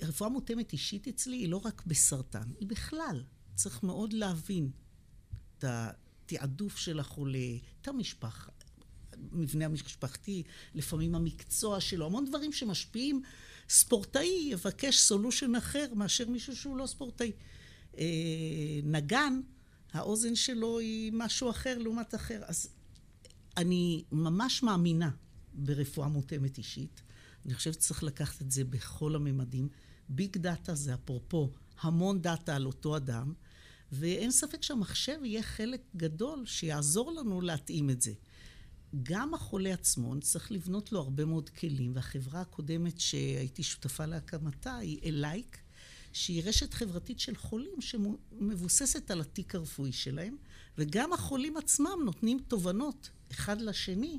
שרפואה 0.00 0.30
מותאמת 0.30 0.72
אישית 0.72 1.08
אצלי 1.08 1.36
היא 1.36 1.48
לא 1.48 1.56
רק 1.64 1.82
בסרטן, 1.86 2.48
היא 2.60 2.68
בכלל. 2.68 3.22
צריך 3.54 3.82
מאוד 3.82 4.12
להבין 4.12 4.70
את 5.58 5.64
התעדוף 5.68 6.76
של 6.76 7.00
החולה, 7.00 7.56
את 7.80 7.88
המשפחה, 7.88 8.50
המבנה 9.32 9.64
המשפחתי, 9.64 10.42
לפעמים 10.74 11.14
המקצוע 11.14 11.80
שלו, 11.80 12.06
המון 12.06 12.24
דברים 12.24 12.52
שמשפיעים. 12.52 13.22
ספורטאי 13.68 14.48
יבקש 14.50 14.98
solution 14.98 15.54
אחר 15.54 15.86
מאשר 15.94 16.28
מישהו 16.28 16.56
שהוא 16.56 16.76
לא 16.76 16.86
ספורטאי. 16.86 17.32
אה, 17.98 18.04
נגן, 18.84 19.40
האוזן 19.92 20.34
שלו 20.34 20.78
היא 20.78 21.12
משהו 21.14 21.50
אחר 21.50 21.78
לעומת 21.78 22.14
אחר. 22.14 22.42
אז 22.46 22.68
אני 23.56 24.04
ממש 24.12 24.62
מאמינה 24.62 25.10
ברפואה 25.54 26.08
מותאמת 26.08 26.58
אישית. 26.58 27.02
אני 27.46 27.54
חושבת 27.54 27.74
שצריך 27.74 28.02
לקחת 28.02 28.42
את 28.42 28.50
זה 28.50 28.64
בכל 28.64 29.14
הממדים. 29.14 29.68
ביג 30.08 30.36
דאטה 30.36 30.74
זה 30.74 30.94
אפרופו 30.94 31.50
המון 31.80 32.22
דאטה 32.22 32.56
על 32.56 32.66
אותו 32.66 32.96
אדם, 32.96 33.32
ואין 33.92 34.30
ספק 34.30 34.62
שהמחשב 34.62 35.18
יהיה 35.24 35.42
חלק 35.42 35.80
גדול 35.96 36.46
שיעזור 36.46 37.12
לנו 37.12 37.40
להתאים 37.40 37.90
את 37.90 38.02
זה. 38.02 38.12
גם 39.02 39.34
החולה 39.34 39.72
עצמו, 39.72 40.20
צריך 40.20 40.52
לבנות 40.52 40.92
לו 40.92 41.00
הרבה 41.00 41.24
מאוד 41.24 41.48
כלים, 41.48 41.92
והחברה 41.94 42.40
הקודמת 42.40 43.00
שהייתי 43.00 43.62
שותפה 43.62 44.06
להקמתה 44.06 44.76
היא 44.76 45.00
אלייק, 45.04 45.58
שהיא 46.12 46.42
רשת 46.44 46.74
חברתית 46.74 47.20
של 47.20 47.36
חולים 47.36 47.80
שמבוססת 47.80 49.10
על 49.10 49.20
התיק 49.20 49.54
הרפואי 49.54 49.92
שלהם, 49.92 50.36
וגם 50.78 51.12
החולים 51.12 51.56
עצמם 51.56 51.98
נותנים 52.04 52.38
תובנות 52.48 53.10
אחד 53.30 53.60
לשני. 53.60 54.18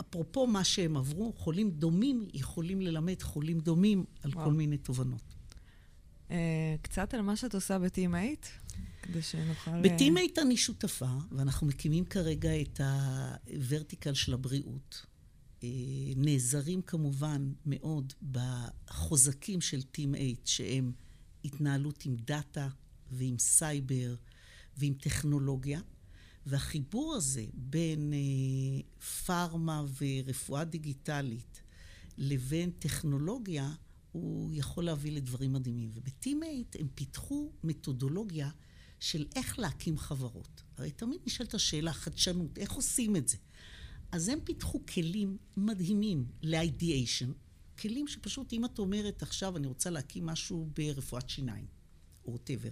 אפרופו 0.00 0.46
מה 0.46 0.64
שהם 0.64 0.96
עברו, 0.96 1.32
חולים 1.32 1.70
דומים 1.70 2.28
יכולים 2.32 2.80
ללמד 2.80 3.22
חולים 3.22 3.60
דומים 3.60 4.04
על 4.22 4.30
וואו. 4.34 4.44
כל 4.44 4.52
מיני 4.52 4.78
תובנות. 4.78 5.34
Uh, 6.28 6.32
קצת 6.82 7.14
על 7.14 7.20
מה 7.20 7.36
שאת 7.36 7.54
עושה 7.54 7.78
בטים-8? 7.78 8.14
כדי 9.10 9.22
שנוכל... 9.22 9.70
אה, 9.70 9.80
ב 9.82 9.91
Team8 9.91 10.38
אני 10.38 10.56
שותפה, 10.56 11.10
ואנחנו 11.32 11.66
מקימים 11.66 12.04
כרגע 12.04 12.60
את 12.60 12.80
ה 12.80 12.95
vertical 12.95 14.14
של 14.14 14.34
הבריאות. 14.34 15.06
אה, 15.62 15.68
נעזרים 16.16 16.82
כמובן 16.82 17.52
מאוד 17.66 18.12
בחוזקים 18.30 19.60
של 19.60 19.82
Team8, 19.82 20.30
שהם 20.44 20.92
התנהלות 21.44 22.04
עם 22.06 22.16
דאטה 22.16 22.68
ועם 23.10 23.38
סייבר 23.38 24.14
ועם 24.76 24.94
טכנולוגיה. 24.94 25.80
והחיבור 26.46 27.14
הזה 27.14 27.44
בין 27.54 28.12
אה, 28.12 29.00
פארמה 29.26 29.84
ורפואה 30.00 30.64
דיגיטלית 30.64 31.62
לבין 32.18 32.70
טכנולוגיה, 32.70 33.72
הוא 34.12 34.50
יכול 34.54 34.84
להביא 34.84 35.12
לדברים 35.12 35.52
מדהימים. 35.52 35.90
וב 35.94 36.17
Team8 36.17 36.76
הם 36.80 36.88
פיתחו 36.94 37.52
מתודולוגיה 37.64 38.50
של 39.00 39.26
איך 39.36 39.58
להקים 39.58 39.98
חברות. 39.98 40.62
הרי 40.76 40.90
תמיד 40.90 41.20
נשאלת 41.26 41.54
השאלה, 41.54 41.92
חדשנות, 41.92 42.58
איך 42.58 42.72
עושים 42.72 43.16
את 43.16 43.28
זה? 43.28 43.36
אז 44.12 44.28
הם 44.28 44.38
פיתחו 44.44 44.86
כלים 44.86 45.36
מדהימים 45.56 46.26
ל-ideation, 46.42 47.32
כלים 47.78 48.08
שפשוט, 48.08 48.52
אם 48.52 48.64
את 48.64 48.78
אומרת 48.78 49.22
עכשיו, 49.22 49.56
אני 49.56 49.66
רוצה 49.66 49.90
להקים 49.90 50.26
משהו 50.26 50.70
ברפואת 50.76 51.28
שיניים, 51.28 51.66
או 52.24 52.36
whatever, 52.36 52.70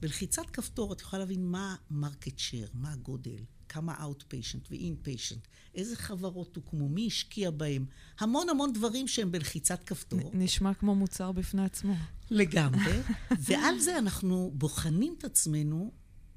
בלחיצת 0.00 0.50
כפתור 0.52 0.92
את 0.92 1.00
יכולה 1.00 1.20
להבין 1.20 1.46
מה 1.46 1.76
market 1.90 2.38
share, 2.38 2.68
מה 2.74 2.92
הגודל, 2.92 3.44
כמה 3.68 3.94
Outpatient 3.94 4.70
ו-Inpatient, 4.70 5.48
איזה 5.74 5.96
חברות 5.96 6.56
הוקמו, 6.56 6.88
מי 6.88 7.06
השקיע 7.06 7.50
בהם, 7.50 7.86
המון 8.18 8.48
המון 8.48 8.72
דברים 8.72 9.08
שהם 9.08 9.32
בלחיצת 9.32 9.84
כפתור. 9.84 10.30
נשמע 10.34 10.74
כמו 10.74 10.94
מוצר 10.94 11.32
בפני 11.32 11.64
עצמו. 11.64 11.94
לגמרי. 12.30 13.00
ועל 13.46 13.78
זה 13.78 13.98
אנחנו 13.98 14.52
בוחנים 14.54 15.14
את 15.18 15.24
עצמנו 15.24 15.92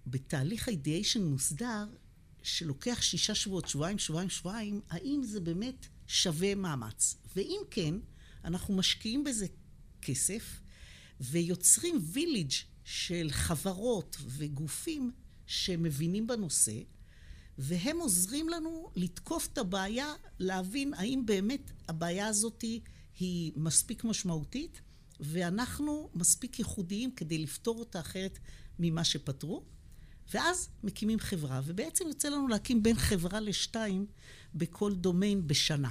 בתהליך 0.08 0.70
אידיאשן 0.70 1.24
מוסדר, 1.24 1.86
שלוקח 2.44 3.02
שישה 3.02 3.36
שבועות, 3.36 3.68
שבועיים, 3.68 3.98
שבועיים, 3.98 4.30
שבועיים, 4.30 4.82
האם 4.90 5.22
זה 5.24 5.40
באמת 5.40 5.88
שווה 6.08 6.56
מאמץ. 6.56 7.18
ואם 7.36 7.60
כן, 7.72 7.96
אנחנו 8.46 8.76
משקיעים 8.76 9.24
בזה 9.24 9.46
כסף, 10.02 10.62
ויוצרים 11.22 12.00
ויליג' 12.02 12.52
של 12.84 13.28
חברות 13.32 14.18
וגופים 14.28 15.12
שמבינים 15.48 16.28
בנושא, 16.28 16.74
והם 17.62 18.00
עוזרים 18.00 18.50
לנו 18.50 18.90
לתקוף 18.96 19.48
את 19.54 19.58
הבעיה, 19.58 20.14
להבין 20.40 20.94
האם 20.94 21.22
באמת 21.26 21.72
הבעיה 21.88 22.28
הזאת 22.28 22.62
היא 23.20 23.52
מספיק 23.56 24.04
משמעותית, 24.04 24.82
ואנחנו 25.20 26.10
מספיק 26.14 26.60
ייחודיים 26.60 27.12
כדי 27.16 27.38
לפתור 27.38 27.80
אותה 27.80 28.00
אחרת 28.00 28.40
ממה 28.80 29.04
שפתרו. 29.04 29.64
ואז 30.34 30.70
מקימים 30.84 31.20
חברה, 31.20 31.62
ובעצם 31.66 32.08
יוצא 32.08 32.30
לנו 32.30 32.48
להקים 32.48 32.84
בין 32.84 32.96
חברה 32.96 33.40
לשתיים 33.40 34.06
בכל 34.56 34.94
דומיין 34.96 35.48
בשנה. 35.48 35.90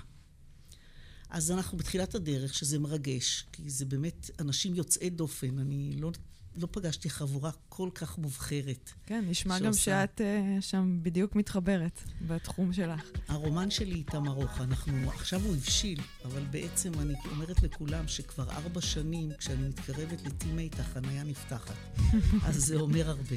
אז 1.30 1.50
אנחנו 1.50 1.78
בתחילת 1.78 2.14
הדרך, 2.14 2.54
שזה 2.54 2.78
מרגש, 2.78 3.44
כי 3.52 3.70
זה 3.70 3.84
באמת 3.84 4.30
אנשים 4.38 4.74
יוצאי 4.74 5.10
דופן. 5.10 5.58
אני 5.58 5.96
לא 5.98 6.10
לא 6.58 6.68
פגשתי 6.70 7.10
חבורה 7.10 7.50
כל 7.68 7.88
כך 7.94 8.18
מובחרת. 8.18 8.90
כן, 9.06 9.24
נשמע 9.28 9.58
גם 9.58 9.64
שעושה- 9.64 9.84
שאת 9.84 10.20
uh, 10.20 10.62
שם 10.62 10.98
בדיוק 11.02 11.34
מתחברת 11.36 12.00
בתחום 12.26 12.72
שלך. 12.72 13.00
הרומן 13.28 13.70
שלי 13.70 13.94
איתם 13.94 14.28
ארוך, 14.28 14.60
אנחנו, 14.60 15.10
עכשיו 15.10 15.40
הוא 15.40 15.54
הבשיל, 15.54 16.00
אבל 16.24 16.42
בעצם 16.50 16.92
אני 17.00 17.14
אומרת 17.30 17.62
לכולם 17.62 18.08
שכבר 18.08 18.50
ארבע 18.50 18.80
שנים, 18.80 19.30
כשאני 19.38 19.68
מתקרבת 19.68 20.22
לטימייט, 20.26 20.80
החנייה 20.80 21.22
נפתחת. 21.24 21.74
אז 22.46 22.56
זה 22.64 22.76
אומר 22.76 23.08
הרבה. 23.10 23.36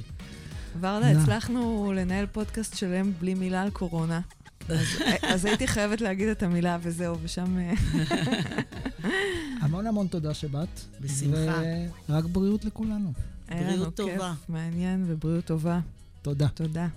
ורדה, 0.79 1.13
נא. 1.13 1.19
הצלחנו 1.21 1.93
לנהל 1.95 2.25
פודקאסט 2.25 2.77
שלם 2.77 3.11
בלי 3.19 3.33
מילה 3.33 3.61
על 3.61 3.69
קורונה. 3.69 4.21
אז, 4.69 4.87
אז 5.23 5.45
הייתי 5.45 5.67
חייבת 5.67 6.01
להגיד 6.01 6.27
את 6.27 6.43
המילה 6.43 6.77
וזהו, 6.81 7.17
ושם... 7.23 7.57
המון 9.61 9.87
המון 9.87 10.07
תודה 10.07 10.33
שבאת. 10.33 10.67
בשמחה. 11.01 11.61
ורק 12.09 12.25
בריאות 12.25 12.65
לכולנו. 12.65 13.13
בריאות 13.49 13.95
טובה. 13.95 14.33
מעניין 14.49 15.05
ובריאות 15.07 15.45
טובה. 15.45 15.79
תודה. 16.21 16.47
תודה. 16.47 16.87